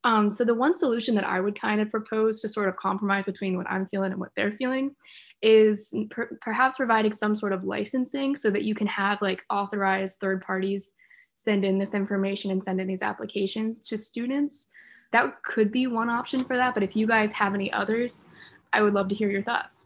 [0.04, 3.26] Um, so the one solution that I would kind of propose to sort of compromise
[3.26, 4.96] between what I'm feeling and what they're feeling
[5.42, 10.18] is per- perhaps providing some sort of licensing so that you can have like authorized
[10.20, 10.92] third parties
[11.36, 14.70] send in this information and send in these applications to students.
[15.12, 18.26] That could be one option for that, but if you guys have any others,
[18.74, 19.86] I would love to hear your thoughts.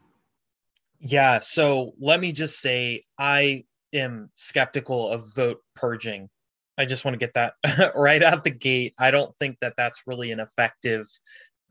[1.04, 6.30] Yeah, so let me just say I am skeptical of vote purging.
[6.78, 7.56] I just want to get that
[7.96, 8.94] right out the gate.
[9.00, 11.08] I don't think that that's really an effective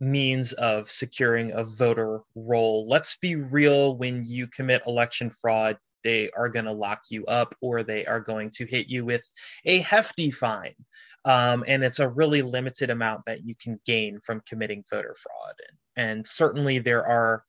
[0.01, 2.87] means of securing a voter roll.
[2.89, 7.55] Let's be real when you commit election fraud, they are going to lock you up
[7.61, 9.23] or they are going to hit you with
[9.65, 10.75] a hefty fine.
[11.25, 15.55] Um, and it's a really limited amount that you can gain from committing voter fraud.
[15.69, 17.45] And, and certainly there are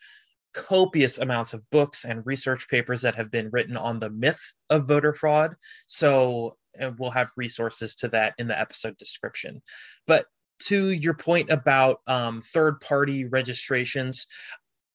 [0.53, 4.87] copious amounts of books and research papers that have been written on the myth of
[4.87, 5.55] voter fraud.
[5.87, 9.61] So uh, we'll have resources to that in the episode description.
[10.07, 10.25] But
[10.63, 14.27] to your point about um, third party registrations,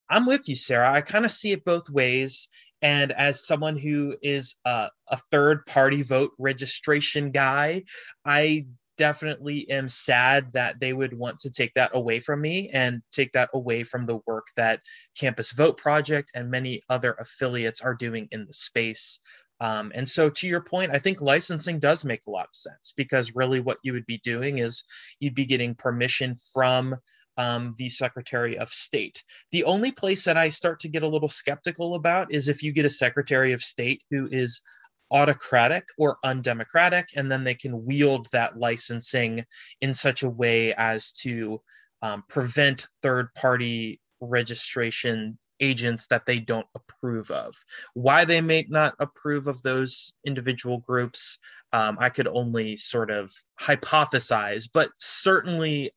[0.08, 0.92] I'm with you, Sarah.
[0.92, 2.48] I kind of see it both ways.
[2.82, 7.84] And as someone who is a, a third party vote registration guy,
[8.24, 8.66] I
[8.96, 13.32] definitely am sad that they would want to take that away from me and take
[13.32, 14.80] that away from the work that
[15.18, 19.20] Campus Vote Project and many other affiliates are doing in the space.
[19.60, 22.92] Um, and so, to your point, I think licensing does make a lot of sense
[22.96, 24.84] because really what you would be doing is
[25.18, 26.96] you'd be getting permission from
[27.38, 29.22] um, the Secretary of State.
[29.52, 32.72] The only place that I start to get a little skeptical about is if you
[32.72, 34.60] get a Secretary of State who is
[35.10, 39.44] autocratic or undemocratic, and then they can wield that licensing
[39.80, 41.60] in such a way as to
[42.02, 47.54] um, prevent third party registration agents that they don't approve of.
[47.94, 51.38] Why they may not approve of those individual groups,
[51.72, 55.92] um, I could only sort of hypothesize, but certainly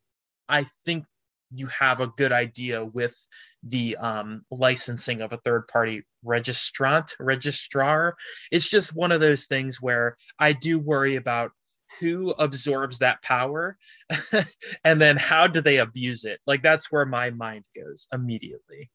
[0.47, 1.05] I think
[1.51, 3.15] you have a good idea with
[3.63, 8.15] the um, licensing of a third party registrant registrar.
[8.51, 11.51] It's just one of those things where i do worry about
[11.99, 13.77] who absorbs that power
[14.83, 16.39] and then how do they abuse it?
[16.45, 18.89] Like that's where my mind goes immediately.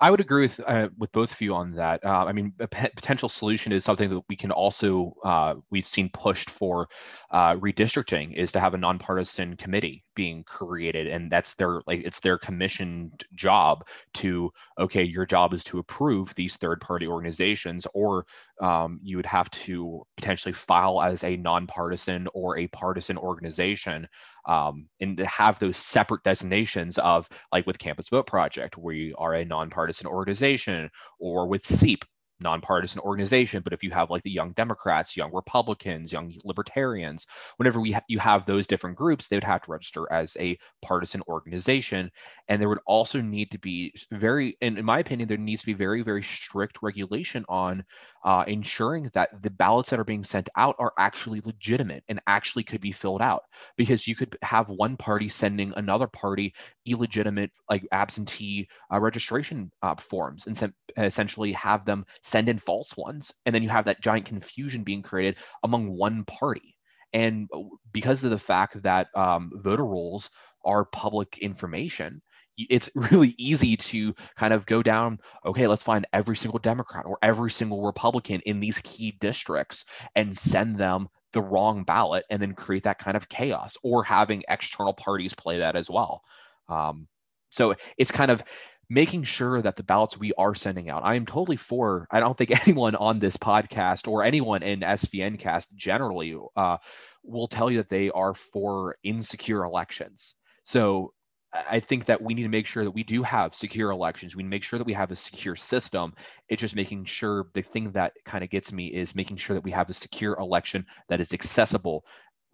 [0.00, 2.04] I would agree with uh, with both of you on that.
[2.04, 5.86] Uh, I mean, a p- potential solution is something that we can also uh, we've
[5.86, 6.88] seen pushed for
[7.32, 12.20] uh, redistricting is to have a nonpartisan committee being created, and that's their like it's
[12.20, 18.26] their commissioned job to okay, your job is to approve these third party organizations, or
[18.60, 24.08] um, you would have to potentially file as a nonpartisan or a partisan organization
[24.46, 29.44] um, and have those separate designations of like with Campus Vote Project, we are a
[29.44, 32.02] nonpartisan organization, or with CEEP,
[32.42, 37.26] nonpartisan organization but if you have like the young democrats young republicans young libertarians
[37.56, 40.58] whenever we ha- you have those different groups they would have to register as a
[40.82, 42.10] partisan organization.
[42.48, 45.66] And there would also need to be very in, in my opinion there needs to
[45.66, 47.84] be very very strict regulation on
[48.24, 52.62] uh, ensuring that the ballots that are being sent out are actually legitimate and actually
[52.62, 53.42] could be filled out.
[53.76, 56.54] Because you could have one party sending another party
[56.86, 62.96] illegitimate like absentee uh, registration uh, forms and sem- essentially have them send in false
[62.96, 63.32] ones.
[63.46, 66.76] And then you have that giant confusion being created among one party.
[67.12, 67.48] And
[67.92, 70.30] because of the fact that um, voter rolls
[70.64, 72.22] are public information
[72.56, 77.18] it's really easy to kind of go down okay let's find every single democrat or
[77.22, 79.84] every single republican in these key districts
[80.14, 84.44] and send them the wrong ballot and then create that kind of chaos or having
[84.48, 86.22] external parties play that as well.
[86.68, 87.08] Um,
[87.50, 88.42] so it's kind of
[88.88, 92.36] making sure that the ballots we are sending out i am totally for i don't
[92.36, 96.76] think anyone on this podcast or anyone in svn cast generally uh,
[97.22, 100.34] will tell you that they are for insecure elections.
[100.64, 101.12] So
[101.54, 104.34] I think that we need to make sure that we do have secure elections.
[104.34, 106.14] We make sure that we have a secure system.
[106.48, 109.64] It's just making sure the thing that kind of gets me is making sure that
[109.64, 112.06] we have a secure election that is accessible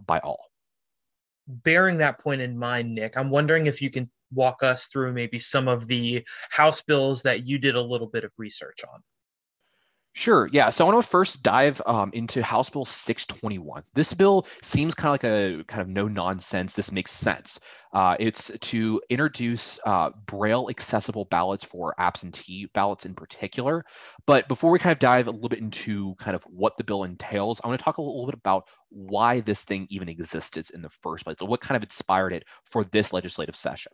[0.04, 0.50] by all.
[1.46, 5.38] Bearing that point in mind, Nick, I'm wondering if you can walk us through maybe
[5.38, 9.00] some of the House bills that you did a little bit of research on.
[10.18, 10.48] Sure.
[10.50, 10.70] Yeah.
[10.70, 13.84] So I want to first dive um, into House Bill 621.
[13.94, 16.72] This bill seems kind of like a kind of no nonsense.
[16.72, 17.60] This makes sense.
[17.92, 23.84] Uh, it's to introduce uh, Braille accessible ballots for absentee ballots in particular.
[24.26, 27.04] But before we kind of dive a little bit into kind of what the bill
[27.04, 30.82] entails, I want to talk a little bit about why this thing even existed in
[30.82, 31.36] the first place.
[31.38, 33.92] So what kind of inspired it for this legislative session.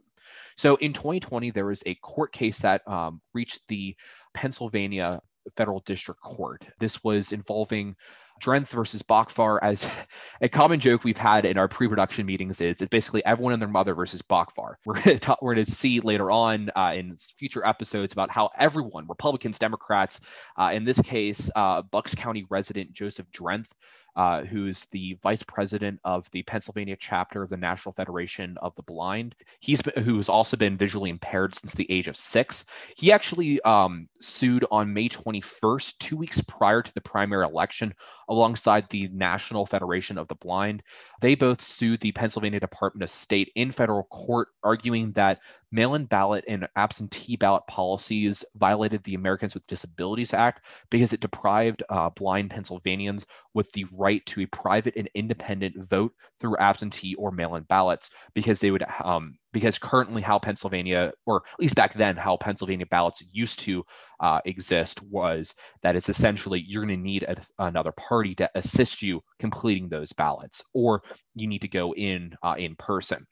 [0.56, 3.94] So in 2020, there was a court case that um, reached the
[4.32, 5.20] Pennsylvania
[5.56, 6.66] federal district court.
[6.78, 7.96] This was involving
[8.40, 9.88] Drenth versus Boockvar as
[10.40, 13.68] a common joke we've had in our pre-production meetings is it's basically everyone and their
[13.68, 14.74] mother versus Boockvar.
[14.84, 18.50] We're going to, we're going to see later on uh, in future episodes about how
[18.58, 20.20] everyone, Republicans, Democrats,
[20.58, 23.70] uh, in this case, uh, Bucks County resident Joseph Drenth,
[24.16, 28.82] uh, who's the vice president of the Pennsylvania chapter of the National Federation of the
[28.82, 29.34] Blind.
[29.60, 32.64] He's who's also been visually impaired since the age of six.
[32.96, 37.94] He actually um, sued on May 21st, two weeks prior to the primary election,
[38.28, 40.82] alongside the National Federation of the Blind.
[41.20, 45.40] They both sued the Pennsylvania Department of State in federal court, arguing that
[45.74, 51.82] mail-in ballot and absentee ballot policies violated the Americans with Disabilities Act because it deprived
[51.88, 57.32] uh, blind Pennsylvanians with the right to a private and independent vote through absentee or
[57.32, 62.16] mail-in ballots because they would um, because currently how Pennsylvania, or at least back then,
[62.16, 63.84] how Pennsylvania ballots used to
[64.20, 69.02] uh, exist was that it's essentially you're going to need a, another party to assist
[69.02, 71.02] you completing those ballots, or
[71.34, 73.26] you need to go in uh, in person.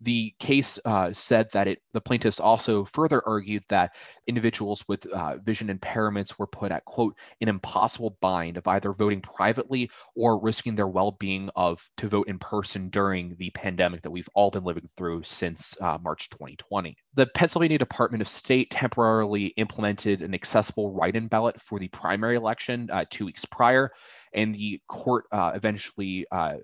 [0.00, 3.94] The case uh, said that it, the plaintiffs also further argued that
[4.26, 9.20] individuals with uh, vision impairments were put at, quote, an impossible bind of either voting
[9.20, 14.10] privately or risking their well being of to vote in person during the pandemic that
[14.10, 16.96] we've all been living through since uh, March 2020.
[17.14, 22.36] The Pennsylvania Department of State temporarily implemented an accessible write in ballot for the primary
[22.36, 23.90] election uh, two weeks prior,
[24.32, 26.54] and the court uh, eventually uh,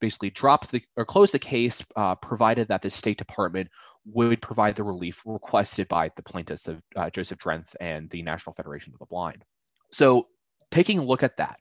[0.00, 3.68] basically drop the or close the case, uh, provided that the State Department
[4.06, 8.52] would provide the relief requested by the plaintiffs of uh, Joseph Drenth and the National
[8.52, 9.44] Federation of the Blind.
[9.92, 10.28] So,
[10.70, 11.58] taking a look at that,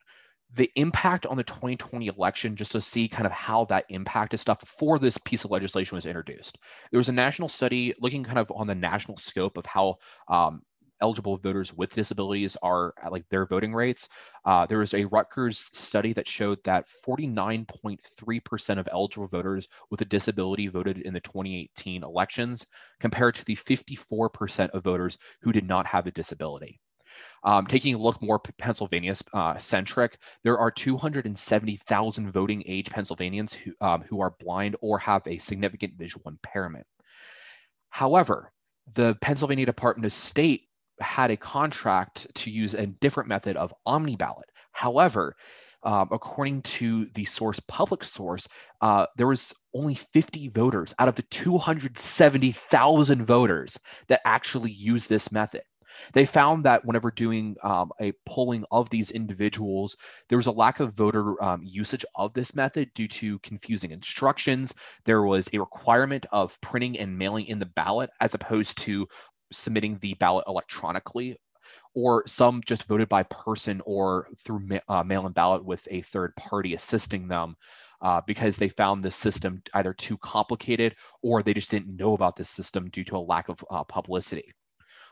[0.56, 4.60] the impact on the 2020 election, just to see kind of how that impacted stuff
[4.60, 6.58] before this piece of legislation was introduced.
[6.92, 9.98] There was a national study looking kind of on the national scope of how
[10.28, 10.62] um,
[11.04, 14.08] eligible voters with disabilities are like their voting rates.
[14.45, 20.06] Uh, there was a Rutgers study that showed that 49.3% of eligible voters with a
[20.06, 22.66] disability voted in the 2018 elections,
[23.01, 26.80] compared to the 54% of voters who did not have a disability.
[27.43, 33.74] Um, taking a look more Pennsylvania uh, centric, there are 270,000 voting age Pennsylvanians who,
[33.82, 36.88] um, who are blind or have a significant visual impairment.
[37.89, 38.54] However,
[38.95, 40.64] the Pennsylvania Department of State
[41.04, 44.49] had a contract to use a different method of omni ballot.
[44.72, 45.36] However,
[45.84, 48.47] um, according to the source public source
[48.82, 55.32] uh, there was only 50 voters out of the 270000 voters that actually used this
[55.32, 55.64] method
[56.14, 59.95] they found that whenever doing um, a polling of these individuals
[60.30, 64.74] there was a lack of voter um, usage of this method due to confusing instructions
[65.06, 69.06] there was a requirement of printing and mailing in the ballot as opposed to
[69.58, 71.38] submitting the ballot electronically,
[71.95, 76.36] or some just voted by person or through ma- uh, mail-in ballot with a third
[76.36, 77.56] party assisting them
[78.01, 82.36] uh, because they found the system either too complicated or they just didn't know about
[82.36, 84.51] this system due to a lack of uh, publicity.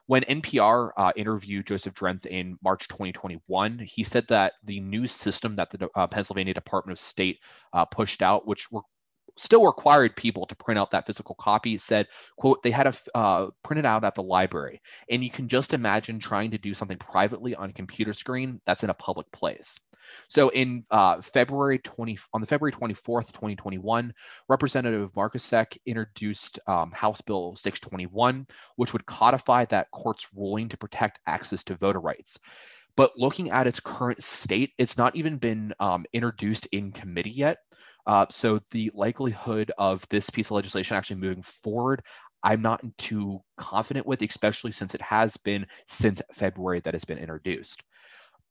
[0.08, 5.56] When NPR uh, interviewed Joseph Drenth in March 2021, he said that the new system
[5.56, 7.40] that the uh, Pennsylvania Department of State
[7.72, 8.82] uh, pushed out, which were
[9.42, 11.78] still required people to print out that physical copy.
[11.78, 14.82] Said quote they had to uh, print it out at the library.
[15.10, 18.84] And you can just imagine trying to do something privately on a computer screen that's
[18.84, 19.80] in a public place.
[20.30, 24.14] So in uh, february 20 on the february 24th 2021
[24.50, 31.20] representative markosek introduced um, house bill 621 which would codify that court's ruling to protect
[31.28, 32.40] access to voter rights.
[32.96, 37.58] But looking at its current state, it's not even been um, introduced in committee yet.
[38.06, 42.04] Uh, so the likelihood of this piece of legislation actually moving forward,
[42.44, 47.20] I'm not too confident with, especially since it has been since February that it's been
[47.20, 47.84] introduced.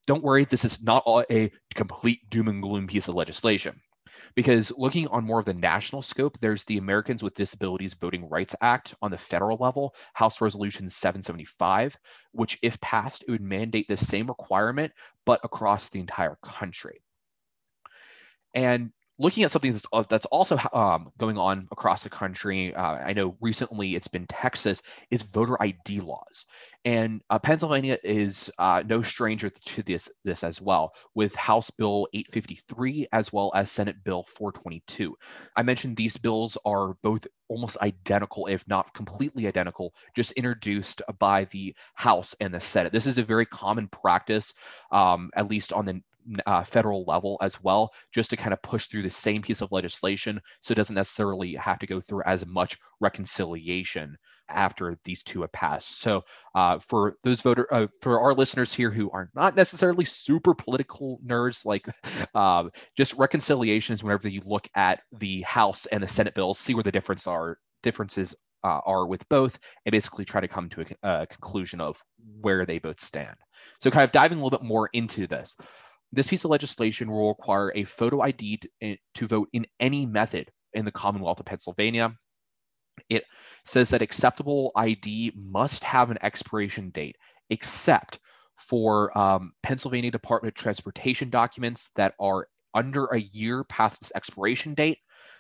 [0.07, 3.80] Don't worry, this is not a complete doom and gloom piece of legislation.
[4.34, 8.55] Because looking on more of the national scope, there's the Americans with Disabilities Voting Rights
[8.61, 11.96] Act on the federal level, House Resolution 775,
[12.32, 14.92] which, if passed, it would mandate the same requirement,
[15.26, 17.03] but across the entire country.
[18.55, 22.83] And looking at something that's, uh, that's also um, going on across the country, uh,
[22.83, 26.47] I know recently it's been Texas, is voter ID laws.
[26.87, 32.09] And uh, Pennsylvania is uh, no stranger to this, this as well, with House Bill
[32.14, 35.14] 853 as well as Senate Bill 422.
[35.55, 41.45] I mentioned these bills are both almost identical, if not completely identical, just introduced by
[41.47, 42.93] the House and the Senate.
[42.93, 44.55] This is a very common practice,
[44.91, 46.01] um, at least on the
[46.47, 49.72] uh, federal level as well, just to kind of push through the same piece of
[49.72, 54.16] legislation so it doesn't necessarily have to go through as much reconciliation
[54.49, 56.01] after these two have passed.
[56.01, 56.22] So
[56.55, 61.20] uh, for those voter, uh, for our listeners here who are not necessarily super political
[61.24, 61.87] nerds, like
[62.35, 66.83] uh, just reconciliations whenever you look at the House and the Senate bills, see where
[66.83, 71.22] the difference are differences uh, are with both and basically try to come to a,
[71.22, 72.03] a, conclusion of
[72.41, 73.37] where they both stand.
[73.81, 75.57] So, kind of diving a little bit more into this.
[76.13, 80.07] This piece of legislation will require a photo ID to, eh, to vote in any
[80.07, 82.15] method in the Commonwealth of Pennsylvania.
[83.09, 83.25] It
[83.65, 87.17] says that acceptable ID must have an expiration date,
[87.49, 88.19] except
[88.57, 94.75] for um, Pennsylvania Department of Transportation documents that are under a year past its expiration
[94.75, 94.99] date,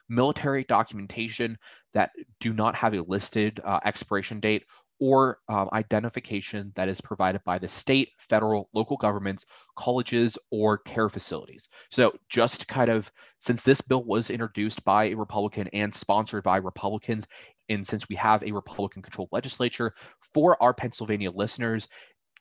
[0.08, 1.56] military documentation
[1.92, 2.10] that
[2.40, 4.64] do not have a listed uh, expiration date,
[5.00, 9.46] or um, identification that is provided by the state, federal, local governments,
[9.76, 11.68] colleges, or care facilities.
[11.90, 16.58] So, just kind of since this bill was introduced by a Republican and sponsored by
[16.58, 17.26] Republicans,
[17.68, 19.94] and since we have a Republican controlled legislature,
[20.34, 21.88] for our Pennsylvania listeners,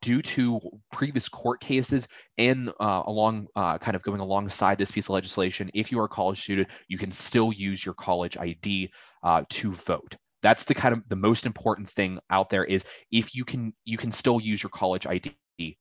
[0.02, 0.60] due to
[0.92, 2.08] previous court cases
[2.38, 6.06] and uh, along uh, kind of going alongside this piece of legislation, if you are
[6.06, 8.92] a college student, you can still use your college ID
[9.24, 13.36] uh, to vote that's the kind of the most important thing out there is if
[13.36, 15.36] you can you can still use your college id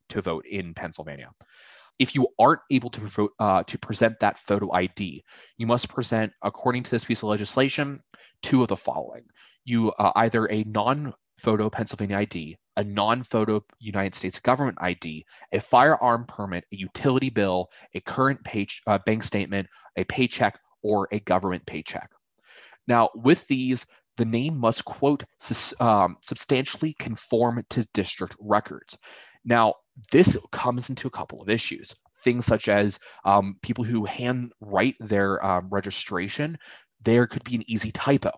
[0.09, 1.31] to vote in pennsylvania.
[1.99, 5.25] If you aren't able to vote uh, to present that photo id
[5.57, 8.01] you must present according to this piece of legislation
[8.43, 9.25] two of the following.
[9.65, 15.25] You uh, either a non photo pennsylvania id a non photo united states government id
[15.53, 21.09] a firearm permit a utility bill a current page uh, bank statement a paycheck or
[21.13, 22.11] a government paycheck.
[22.87, 23.87] Now with these
[24.19, 25.25] the name must, quote,
[25.81, 28.99] um, substantially conform to district records.
[29.45, 29.75] Now,
[30.12, 31.95] this comes into a couple of issues.
[32.25, 36.59] Things such as um, people who hand write their um, registration,
[37.03, 38.33] there could be an easy typo.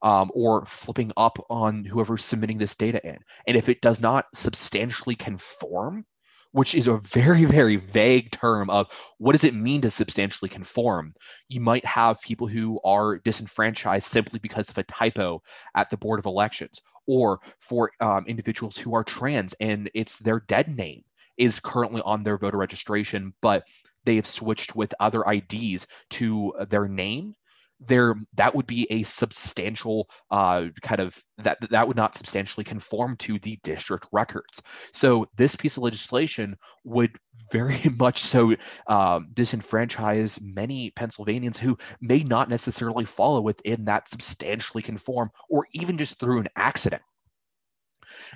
[0.00, 3.18] Um, or flipping up on whoever's submitting this data in.
[3.48, 6.04] And if it does not substantially conform
[6.52, 11.14] which is a very, very vague term of what does it mean to substantially conform?
[11.48, 15.42] You might have people who are disenfranchised simply because of a typo
[15.74, 20.40] at the Board of Elections, or for um, individuals who are trans and it's their
[20.40, 21.02] dead name
[21.36, 23.64] is currently on their voter registration, but
[24.04, 27.34] they have switched with other IDs to their name
[27.80, 33.16] there that would be a substantial uh, kind of that that would not substantially conform
[33.16, 34.62] to the district records.
[34.92, 37.16] So this piece of legislation would
[37.52, 38.50] very much so
[38.86, 45.98] um, disenfranchise many Pennsylvanians who may not necessarily follow within that substantially conform, or even
[45.98, 47.02] just through an accident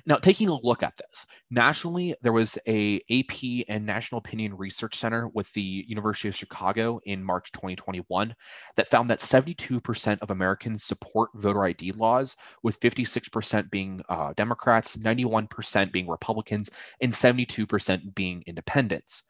[0.05, 4.95] now, taking a look at this, nationally, there was a AP and National Opinion Research
[4.95, 8.35] Center with the University of Chicago in March 2021
[8.75, 14.97] that found that 72% of Americans support voter ID laws, with 56% being uh, Democrats,
[14.97, 16.69] 91% being Republicans,
[17.01, 19.23] and 72% being independents.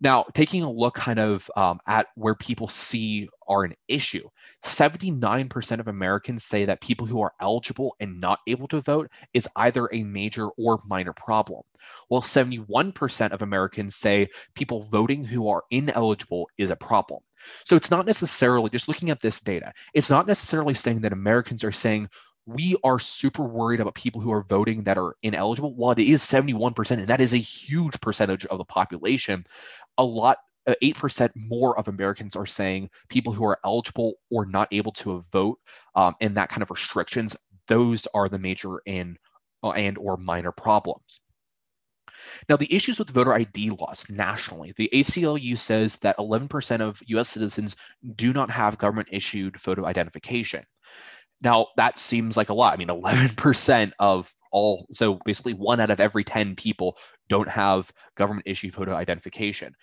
[0.00, 4.28] Now, taking a look kind of um, at where people see are an issue.
[4.64, 9.48] 79% of Americans say that people who are eligible and not able to vote is
[9.56, 11.62] either a major or minor problem,
[12.08, 17.20] while 71% of Americans say people voting who are ineligible is a problem.
[17.64, 21.64] So it's not necessarily just looking at this data, it's not necessarily saying that Americans
[21.64, 22.08] are saying
[22.46, 25.74] we are super worried about people who are voting that are ineligible.
[25.74, 29.44] While it is 71%, and that is a huge percentage of the population,
[29.96, 30.38] a lot
[30.68, 35.24] 8% uh, more of Americans are saying people who are eligible or not able to
[35.32, 35.58] vote
[35.94, 37.36] um, and that kind of restrictions,
[37.68, 39.18] those are the major and,
[39.62, 41.20] uh, and or minor problems.
[42.48, 47.28] Now, the issues with voter ID laws nationally, the ACLU says that 11% of US
[47.28, 47.76] citizens
[48.16, 50.64] do not have government issued photo identification.
[51.42, 52.72] Now, that seems like a lot.
[52.72, 56.96] I mean, 11% of all, so basically one out of every 10 people
[57.28, 59.74] don't have government issued photo identification.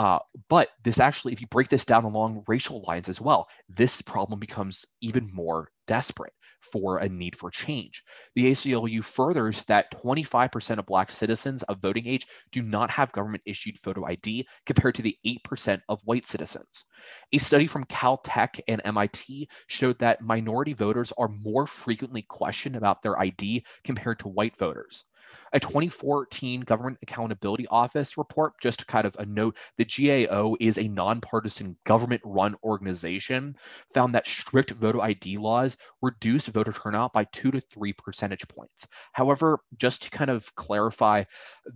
[0.00, 4.00] Uh, but this actually, if you break this down along racial lines as well, this
[4.00, 6.32] problem becomes even more desperate
[6.72, 8.02] for a need for change.
[8.34, 13.42] The ACLU furthers that 25% of Black citizens of voting age do not have government
[13.44, 16.86] issued photo ID compared to the 8% of white citizens.
[17.34, 23.02] A study from Caltech and MIT showed that minority voters are more frequently questioned about
[23.02, 25.04] their ID compared to white voters.
[25.52, 30.88] A 2014 Government Accountability Office report, just kind of a note, the GAO is a
[30.88, 33.56] nonpartisan government run organization,
[33.92, 38.86] found that strict voter ID laws reduce voter turnout by two to three percentage points.
[39.12, 41.24] However, just to kind of clarify,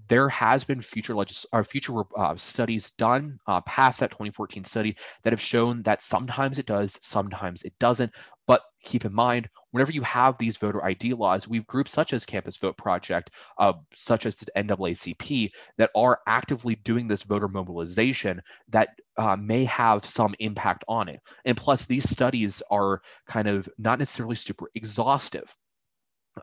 [0.08, 4.96] there has been future legis- or future uh, studies done uh, past that 2014 study
[5.22, 8.12] that have shown that sometimes it does, sometimes it doesn't.
[8.46, 12.26] But keep in mind, whenever you have these voter ID laws, we've groups such as
[12.26, 18.40] Campus Vote Project, uh, such as the NAACP, that are actively doing this voter mobilization
[18.68, 21.20] that uh, may have some impact on it.
[21.44, 25.54] And plus, these studies are kind of not necessarily super exhaustive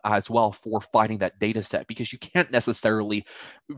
[0.06, 3.26] as well for finding that data set because you can't necessarily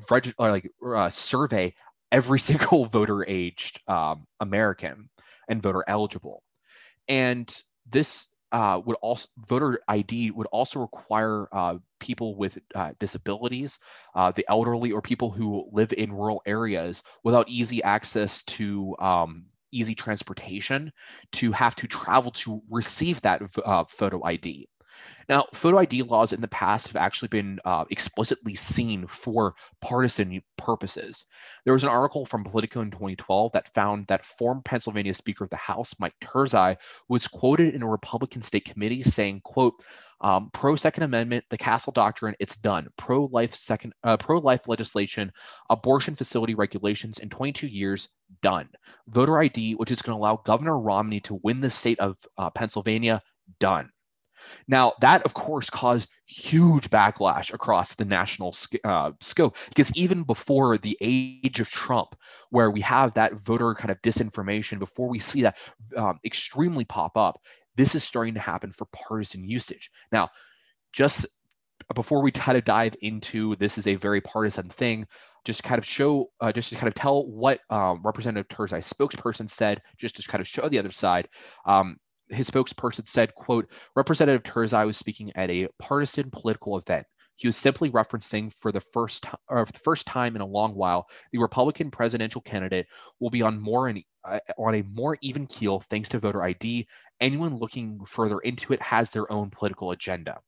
[0.09, 1.73] reg- like uh, survey
[2.11, 5.09] every single voter aged um, American
[5.47, 6.43] and voter eligible.
[7.07, 7.53] And
[7.89, 13.79] this uh, would also voter ID would also require uh, people with uh, disabilities,
[14.13, 19.45] uh, the elderly, or people who live in rural areas without easy access to um,
[19.71, 20.93] easy transportation
[21.31, 24.69] to have to travel to receive that uh, photo ID.
[25.29, 30.41] Now, photo ID laws in the past have actually been uh, explicitly seen for partisan
[30.57, 31.25] purposes.
[31.63, 35.49] There was an article from Politico in 2012 that found that former Pennsylvania Speaker of
[35.49, 36.77] the House, Mike Turzai,
[37.07, 39.75] was quoted in a Republican state committee saying, quote,
[40.21, 42.87] um, pro Second Amendment, the Castle Doctrine, it's done.
[42.97, 45.31] Pro life second, uh, pro life legislation,
[45.69, 48.07] abortion facility regulations in 22 years,
[48.41, 48.69] done.
[49.07, 52.49] Voter ID, which is going to allow Governor Romney to win the state of uh,
[52.49, 53.21] Pennsylvania,
[53.59, 53.89] done.
[54.67, 60.77] Now, that of course caused huge backlash across the national uh, scope because even before
[60.77, 62.15] the age of Trump,
[62.49, 65.57] where we have that voter kind of disinformation, before we see that
[65.95, 67.41] um, extremely pop up,
[67.75, 69.91] this is starting to happen for partisan usage.
[70.11, 70.29] Now,
[70.91, 71.25] just
[71.95, 75.07] before we try to dive into this is a very partisan thing,
[75.45, 79.49] just kind of show, uh, just to kind of tell what um, Representative Turzai's spokesperson
[79.49, 81.27] said, just to kind of show the other side.
[81.65, 81.97] Um,
[82.33, 87.05] his spokesperson said, quote, Representative Turzai was speaking at a partisan political event.
[87.35, 91.07] He was simply referencing for the first for the first time in a long while,
[91.31, 92.85] the Republican presidential candidate
[93.19, 96.87] will be on more uh, on a more even keel thanks to voter ID.
[97.19, 100.39] Anyone looking further into it has their own political agenda.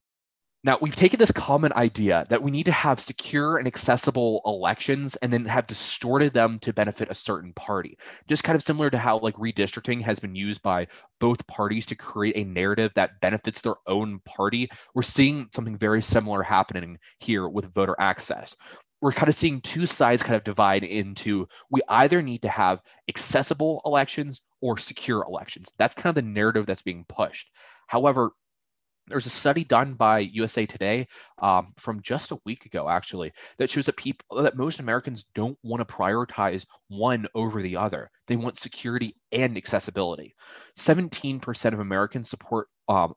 [0.66, 5.16] Now, we've taken this common idea that we need to have secure and accessible elections
[5.18, 8.00] and then have distorted them to benefit a certain party.
[8.28, 10.88] Just kind of similar to how like redistricting has been used by
[11.20, 14.68] both parties to create a narrative that benefits their own party.
[14.96, 18.56] We're seeing something very similar happening here with voter access.
[19.02, 22.82] We're kind of seeing two sides kind of divide into we either need to have
[23.08, 25.70] accessible elections or secure elections.
[25.78, 27.52] That's kind of the narrative that's being pushed.
[27.86, 28.32] However,
[29.08, 31.08] there's a study done by USA Today
[31.42, 35.58] um, from just a week ago, actually, that shows that people that most Americans don't
[35.64, 38.10] want to prioritize one over the other.
[38.28, 40.36] They want security and accessibility.
[40.78, 43.14] 17% of Americans support um,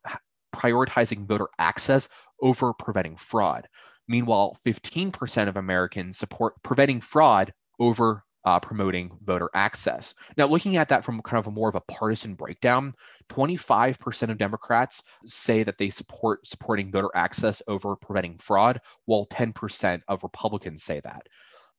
[0.54, 2.08] prioritizing voter access
[2.42, 3.66] over preventing fraud.
[4.08, 10.14] Meanwhile, 15% of Americans support preventing fraud over uh, promoting voter access.
[10.36, 12.94] Now, looking at that from kind of a more of a partisan breakdown,
[13.28, 20.00] 25% of Democrats say that they support supporting voter access over preventing fraud, while 10%
[20.08, 21.26] of Republicans say that.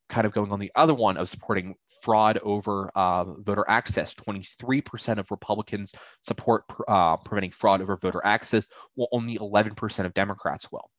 [0.08, 4.14] kind of going on the other one of supporting fraud over uh, voter access.
[4.14, 10.70] 23% of Republicans support uh, preventing fraud over voter access, while only 11% of Democrats
[10.72, 10.90] will.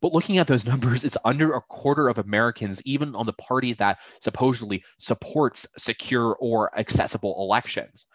[0.00, 3.72] But looking at those numbers, it's under a quarter of Americans, even on the party
[3.74, 8.06] that supposedly supports secure or accessible elections.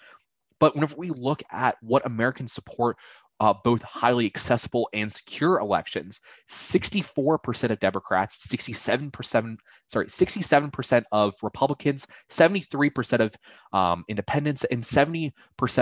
[0.59, 2.97] But whenever we look at what Americans support
[3.41, 6.21] uh, both highly accessible and secure elections.
[6.47, 9.57] 64% of Democrats, 67%,
[9.88, 13.36] sorry, 67% of Republicans, 73% of
[13.73, 15.32] um, independents, and 70%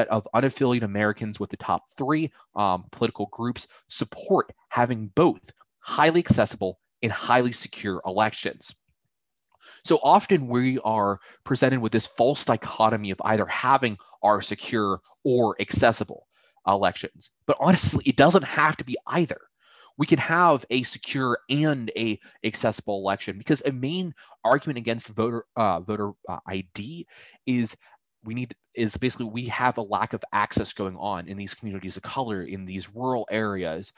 [0.07, 6.79] of unaffiliated Americans with the top three um, political groups support having both highly accessible
[7.01, 8.75] and highly secure elections.
[9.83, 15.55] So often we are presented with this false dichotomy of either having our secure or
[15.59, 16.27] accessible
[16.67, 17.31] elections.
[17.45, 19.39] But honestly, it doesn't have to be either.
[19.97, 24.13] We can have a secure and a accessible election because a main
[24.45, 27.05] argument against voter uh, voter uh, ID
[27.45, 27.75] is
[28.23, 31.97] we need is basically we have a lack of access going on in these communities
[31.97, 33.91] of color in these rural areas.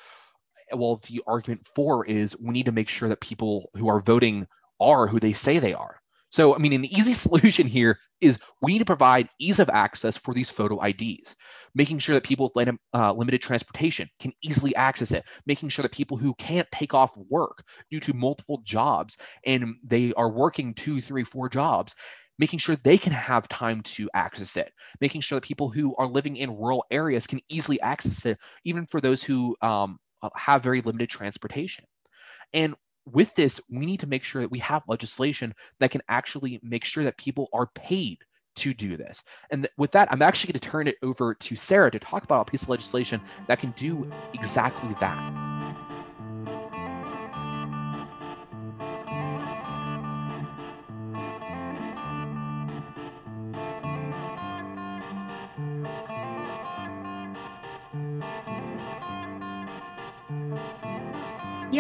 [0.73, 4.47] Well, the argument for is we need to make sure that people who are voting
[4.79, 5.99] are who they say they are.
[6.31, 10.17] So, I mean, an easy solution here is we need to provide ease of access
[10.17, 11.35] for these photo IDs,
[11.75, 15.91] making sure that people with uh, limited transportation can easily access it, making sure that
[15.91, 21.01] people who can't take off work due to multiple jobs and they are working two,
[21.01, 21.93] three, four jobs,
[22.37, 26.07] making sure they can have time to access it, making sure that people who are
[26.07, 30.63] living in rural areas can easily access it, even for those who um, Uh, have
[30.63, 31.85] very limited transportation.
[32.53, 36.59] And with this, we need to make sure that we have legislation that can actually
[36.63, 38.19] make sure that people are paid
[38.57, 39.23] to do this.
[39.49, 42.23] And th- with that, I'm actually going to turn it over to Sarah to talk
[42.23, 45.50] about a piece of legislation that can do exactly that.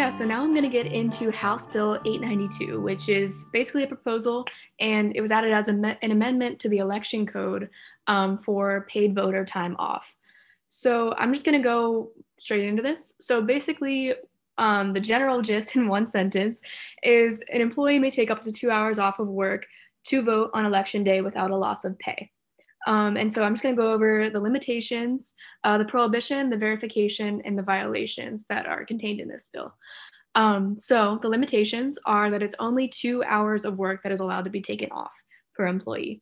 [0.01, 3.87] Yeah, so now I'm going to get into House Bill 892, which is basically a
[3.87, 4.47] proposal,
[4.79, 7.69] and it was added as an amendment to the election code
[8.07, 10.11] um, for paid voter time off.
[10.69, 13.13] So I'm just going to go straight into this.
[13.19, 14.15] So basically,
[14.57, 16.61] um, the general gist in one sentence
[17.03, 19.67] is an employee may take up to two hours off of work
[20.05, 22.31] to vote on election day without a loss of pay.
[22.87, 26.57] Um, and so I'm just going to go over the limitations, uh, the prohibition, the
[26.57, 29.73] verification, and the violations that are contained in this bill.
[30.33, 34.45] Um, so the limitations are that it's only two hours of work that is allowed
[34.45, 35.11] to be taken off
[35.55, 36.21] per employee.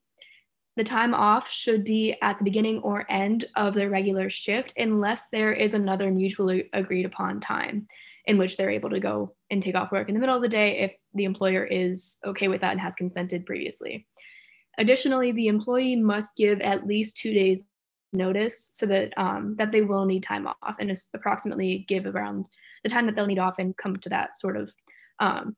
[0.75, 5.25] The time off should be at the beginning or end of the regular shift unless
[5.31, 7.87] there is another mutually agreed upon time
[8.25, 10.47] in which they're able to go and take off work in the middle of the
[10.47, 14.07] day if the employer is okay with that and has consented previously.
[14.79, 17.61] Additionally, the employee must give at least two days
[18.11, 22.45] notice so that um, that they will need time off and approximately give around
[22.83, 24.71] the time that they'll need off and come to that sort of
[25.19, 25.55] um,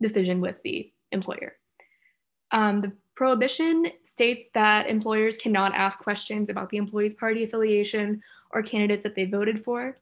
[0.00, 1.56] decision with the employer.
[2.52, 8.20] Um, the prohibition states that employers cannot ask questions about the employee's party affiliation
[8.50, 9.98] or candidates that they voted for.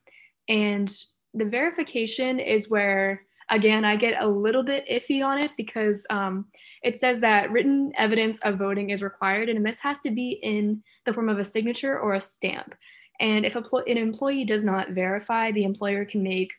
[0.49, 0.93] And
[1.32, 6.47] the verification is where Again, I get a little bit iffy on it because um,
[6.82, 10.82] it says that written evidence of voting is required, and this has to be in
[11.05, 12.74] the form of a signature or a stamp.
[13.20, 16.51] And if an employee does not verify, the employer can make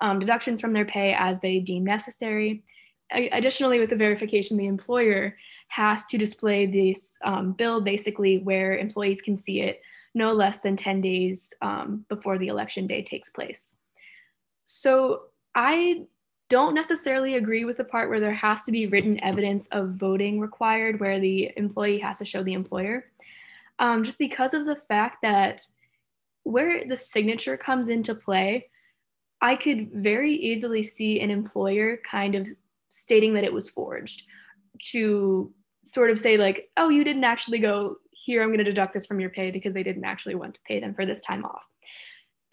[0.00, 2.62] um, deductions from their pay as they deem necessary.
[3.10, 5.36] Additionally, with the verification, the employer
[5.68, 9.80] has to display this um, bill basically where employees can see it
[10.14, 13.74] no less than 10 days um, before the election day takes place.
[14.64, 15.22] So
[15.54, 16.02] I
[16.52, 20.38] don't necessarily agree with the part where there has to be written evidence of voting
[20.38, 23.06] required, where the employee has to show the employer,
[23.78, 25.62] um, just because of the fact that
[26.42, 28.68] where the signature comes into play,
[29.40, 32.46] I could very easily see an employer kind of
[32.90, 34.24] stating that it was forged
[34.90, 35.50] to
[35.86, 39.06] sort of say, like, oh, you didn't actually go here, I'm going to deduct this
[39.06, 41.64] from your pay because they didn't actually want to pay them for this time off.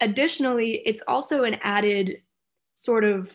[0.00, 2.22] Additionally, it's also an added
[2.72, 3.30] sort of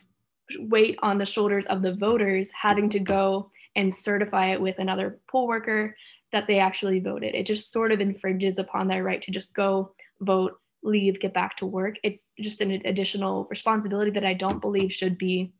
[0.59, 5.19] weight on the shoulders of the voters having to go and certify it with another
[5.29, 5.95] poll worker
[6.31, 7.35] that they actually voted.
[7.35, 11.57] It just sort of infringes upon their right to just go vote, leave, get back
[11.57, 11.95] to work.
[12.03, 15.53] It's just an additional responsibility that I don't believe should be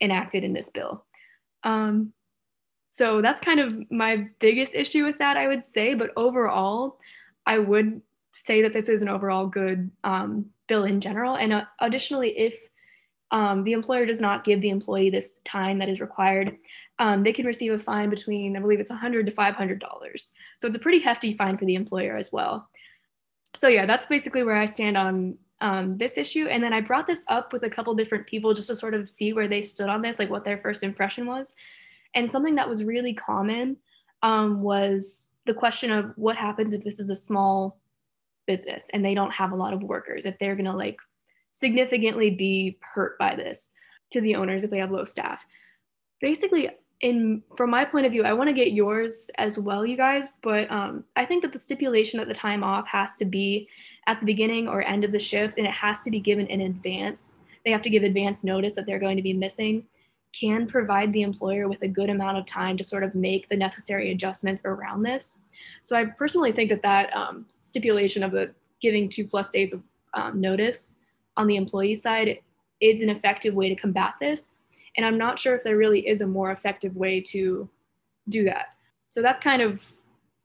[0.00, 1.04] enacted in this bill.
[1.64, 2.12] Um,
[2.90, 5.94] so that's kind of my biggest issue with that, I would say.
[5.94, 6.98] But overall,
[7.46, 8.02] I would
[8.32, 11.36] say that this is an overall good um, bill in general.
[11.36, 12.58] And uh, additionally, if
[13.32, 16.56] um, the employer does not give the employee this time that is required,
[16.98, 19.80] um, they can receive a fine between, I believe it's 100 to $500.
[20.60, 22.68] So it's a pretty hefty fine for the employer as well.
[23.56, 26.46] So yeah, that's basically where I stand on um, this issue.
[26.46, 29.08] And then I brought this up with a couple different people just to sort of
[29.08, 31.54] see where they stood on this, like what their first impression was.
[32.14, 33.78] And something that was really common
[34.22, 37.78] um, was the question of what happens if this is a small
[38.46, 40.98] business and they don't have a lot of workers, if they're going to like
[41.52, 43.70] significantly be hurt by this
[44.12, 45.44] to the owners if they have low staff.
[46.20, 49.96] Basically, in from my point of view, I want to get yours as well, you
[49.96, 50.32] guys.
[50.42, 53.68] But um, I think that the stipulation that the time off has to be
[54.06, 56.62] at the beginning or end of the shift, and it has to be given in
[56.62, 57.38] advance.
[57.64, 59.84] They have to give advance notice that they're going to be missing.
[60.32, 63.56] Can provide the employer with a good amount of time to sort of make the
[63.56, 65.36] necessary adjustments around this.
[65.82, 68.50] So I personally think that that um, stipulation of the
[68.80, 69.82] giving two plus days of
[70.14, 70.96] um, notice
[71.36, 72.38] on the employee side
[72.80, 74.52] is an effective way to combat this.
[74.96, 77.68] And I'm not sure if there really is a more effective way to
[78.28, 78.66] do that.
[79.10, 79.82] So that's kind of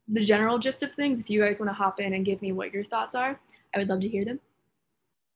[0.08, 1.20] the general gist of things.
[1.20, 3.40] If you guys want to hop in and give me what your thoughts are,
[3.76, 4.40] I would love to hear them.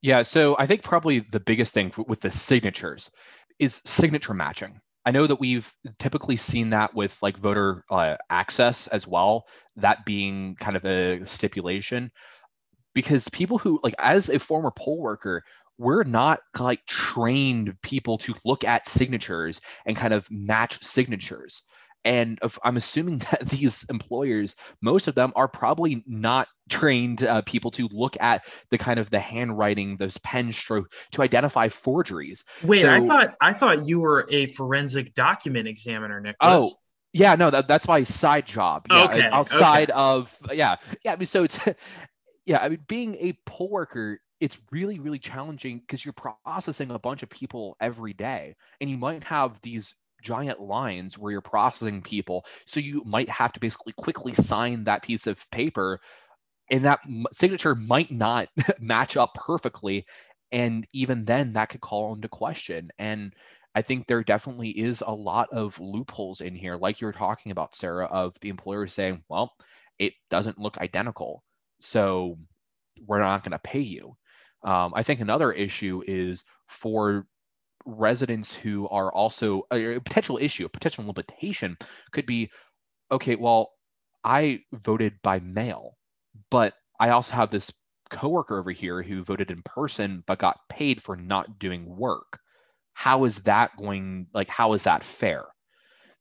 [0.02, 3.12] Yeah, so I think probably the biggest thing with the signatures
[3.60, 4.80] is signature matching.
[5.06, 9.45] I know that we've typically seen that with like voter uh, access as well,
[9.76, 12.12] that being kind of a stipulation
[12.93, 15.43] because people who like as a former poll worker
[15.81, 21.63] we're not like trained people to look at signatures and kind of match signatures.
[22.03, 27.41] And if, i'm assuming that these employers most of them are probably not trained uh,
[27.43, 32.43] people to look at the kind of the handwriting those pen stroke to identify forgeries.
[32.63, 36.63] Wait so, i thought i thought you were a forensic document examiner nicholas.
[36.63, 36.71] Oh
[37.13, 38.87] yeah no that, that's my side job.
[38.89, 39.99] Yeah, okay outside okay.
[39.99, 41.59] of yeah yeah i mean so it's
[42.45, 46.13] yeah, I mean, being a poll worker, it's really, really challenging because you're
[46.45, 51.31] processing a bunch of people every day, and you might have these giant lines where
[51.31, 52.45] you're processing people.
[52.65, 55.99] So you might have to basically quickly sign that piece of paper,
[56.69, 56.99] and that
[57.33, 60.05] signature might not match up perfectly.
[60.51, 62.91] And even then, that could call into question.
[62.99, 63.33] And
[63.75, 67.51] I think there definitely is a lot of loopholes in here, like you were talking
[67.51, 69.53] about, Sarah, of the employer saying, well,
[69.99, 71.43] it doesn't look identical
[71.82, 72.38] so
[73.05, 74.15] we're not going to pay you.
[74.63, 77.25] Um, I think another issue is for
[77.86, 81.77] residents who are also a potential issue, a potential limitation
[82.11, 82.51] could be
[83.11, 83.71] okay, well,
[84.23, 85.97] I voted by mail,
[86.49, 87.73] but I also have this
[88.09, 92.39] coworker over here who voted in person but got paid for not doing work.
[92.93, 94.27] How is that going?
[94.34, 95.45] Like, how is that fair?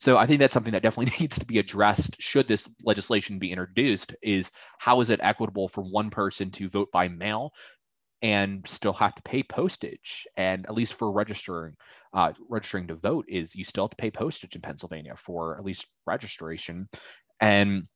[0.01, 3.53] So I think that's something that definitely needs to be addressed should this legislation be
[3.53, 7.53] introduced is how is it equitable for one person to vote by mail
[8.23, 10.27] and still have to pay postage?
[10.37, 11.77] And at least for registering
[12.15, 15.65] uh, registering to vote is you still have to pay postage in pennsylvania for at
[15.65, 16.89] least registration.
[17.41, 17.87] And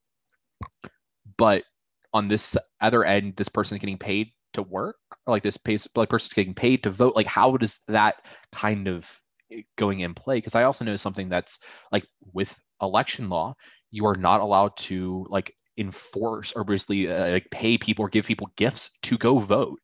[1.39, 1.65] but
[2.13, 4.97] on this other end this person is getting paid to work
[5.27, 8.87] or like this pays like person's getting paid to vote like how does that kind
[8.87, 9.21] of
[9.77, 11.59] going in play because i also know something that's
[11.93, 13.55] like with election law
[13.91, 18.27] you are not allowed to like enforce or basically uh, like pay people or give
[18.27, 19.81] people gifts to go vote.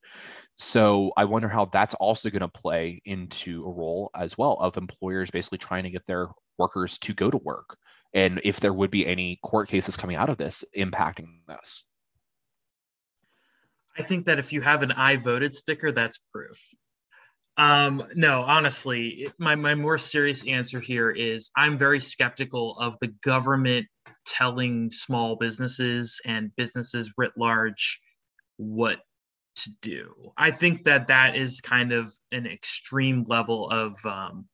[0.56, 4.76] So i wonder how that's also going to play into a role as well of
[4.76, 7.78] employers basically trying to get their workers to go to work
[8.12, 11.84] and if there would be any court cases coming out of this impacting this.
[13.96, 16.58] I think that if you have an i voted sticker that's proof
[17.56, 23.08] um, no, honestly, my, my more serious answer here is I'm very skeptical of the
[23.22, 23.86] government
[24.24, 28.00] telling small businesses and businesses writ large
[28.56, 29.00] what
[29.56, 30.32] to do.
[30.36, 34.46] I think that that is kind of an extreme level of um,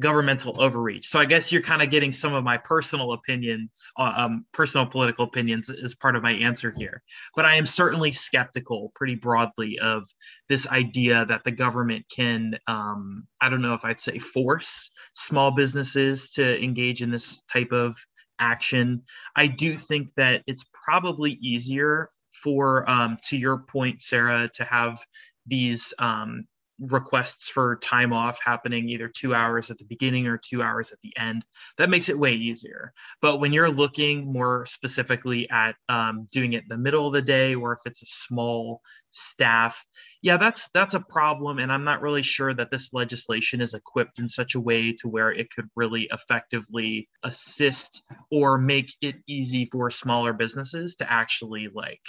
[0.00, 1.06] governmental overreach.
[1.06, 4.86] So I guess you're kind of getting some of my personal opinions, uh, um, personal
[4.86, 7.02] political opinions, as part of my answer here.
[7.36, 10.06] But I am certainly skeptical, pretty broadly, of
[10.48, 15.52] this idea that the government can, um, I don't know if I'd say force small
[15.52, 17.96] businesses to engage in this type of
[18.40, 19.02] action.
[19.36, 22.08] I do think that it's probably easier
[22.42, 24.98] for, um, to your point, Sarah, to have
[25.46, 26.46] these um,
[26.80, 31.00] requests for time off happening either two hours at the beginning or two hours at
[31.02, 31.44] the end
[31.78, 32.92] that makes it way easier.
[33.22, 37.54] But when you're looking more specifically at um, doing it the middle of the day
[37.54, 38.80] or if it's a small
[39.16, 39.84] staff
[40.22, 44.18] yeah that's that's a problem and i'm not really sure that this legislation is equipped
[44.18, 48.02] in such a way to where it could really effectively assist
[48.32, 52.00] or make it easy for smaller businesses to actually like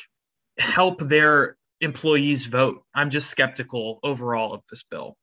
[0.58, 2.84] help their employees vote.
[2.94, 5.16] I'm just skeptical overall of this bill.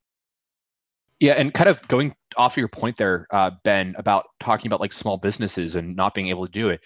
[1.20, 4.80] Yeah, and kind of going off of your point there, uh, Ben, about talking about
[4.80, 6.80] like small businesses and not being able to do it.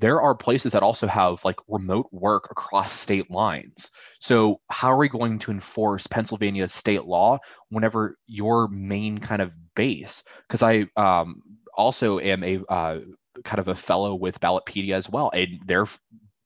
[0.00, 3.90] There are places that also have like remote work across state lines.
[4.20, 9.54] So, how are we going to enforce Pennsylvania state law whenever your main kind of
[9.74, 10.24] base?
[10.48, 11.42] Because I um,
[11.76, 13.00] also am a uh,
[13.44, 15.86] kind of a fellow with Ballotpedia as well, and they're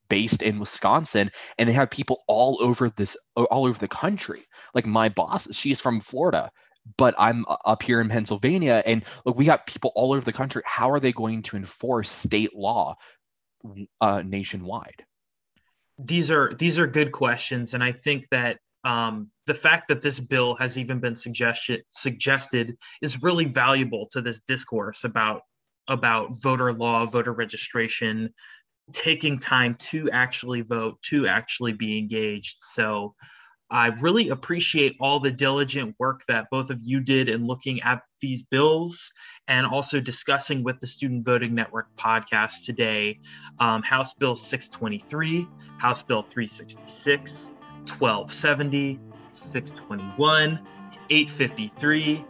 [0.08, 4.42] based in Wisconsin and they have people all over this all over the country.
[4.74, 6.50] Like my boss, she's from Florida
[6.96, 10.62] but I'm up here in Pennsylvania and look, we got people all over the country.
[10.64, 12.96] How are they going to enforce state law
[14.00, 15.04] uh, nationwide?
[15.98, 20.20] These are these are good questions, and I think that um, the fact that this
[20.20, 25.42] bill has even been suggested suggested is really valuable to this discourse about
[25.88, 28.32] about voter law, voter registration,
[28.92, 32.56] taking time to actually vote, to actually be engaged.
[32.60, 33.14] So
[33.70, 38.02] I really appreciate all the diligent work that both of you did in looking at
[38.22, 39.12] these bills
[39.46, 43.20] and also discussing with the Student Voting Network podcast today
[43.58, 45.46] um, House Bill 623,
[45.78, 47.50] House Bill 366,
[47.86, 48.98] 1270,
[49.34, 50.60] 621,
[51.10, 52.24] 853,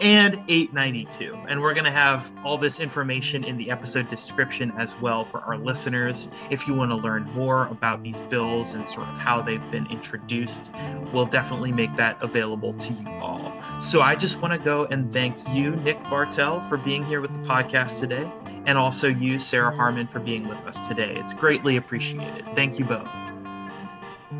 [0.00, 1.34] and 892.
[1.48, 5.40] And we're going to have all this information in the episode description as well for
[5.40, 6.28] our listeners.
[6.50, 9.86] If you want to learn more about these bills and sort of how they've been
[9.86, 10.72] introduced,
[11.12, 13.52] we'll definitely make that available to you all.
[13.80, 17.34] So I just want to go and thank you, Nick Bartel, for being here with
[17.34, 18.30] the podcast today,
[18.66, 21.14] and also you, Sarah Harmon, for being with us today.
[21.16, 22.44] It's greatly appreciated.
[22.54, 23.08] Thank you both.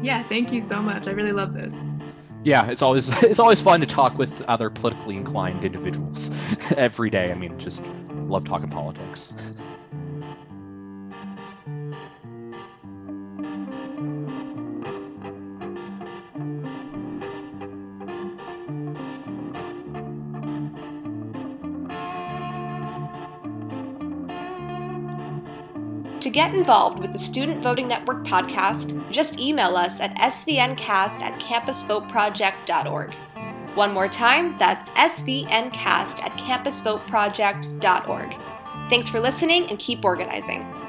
[0.03, 1.07] Yeah, thank you so much.
[1.07, 1.75] I really love this
[2.45, 6.31] yeah, it's always it's always fun to talk with other politically inclined individuals
[6.77, 7.31] every day.
[7.31, 7.83] I mean, just
[8.29, 9.33] love talking politics.
[26.31, 31.41] To get involved with the Student Voting Network podcast, just email us at svncast at
[31.41, 33.15] campusvoteproject.org.
[33.75, 38.37] One more time, that's svncast at campusvoteproject.org.
[38.89, 40.80] Thanks for listening and keep organizing.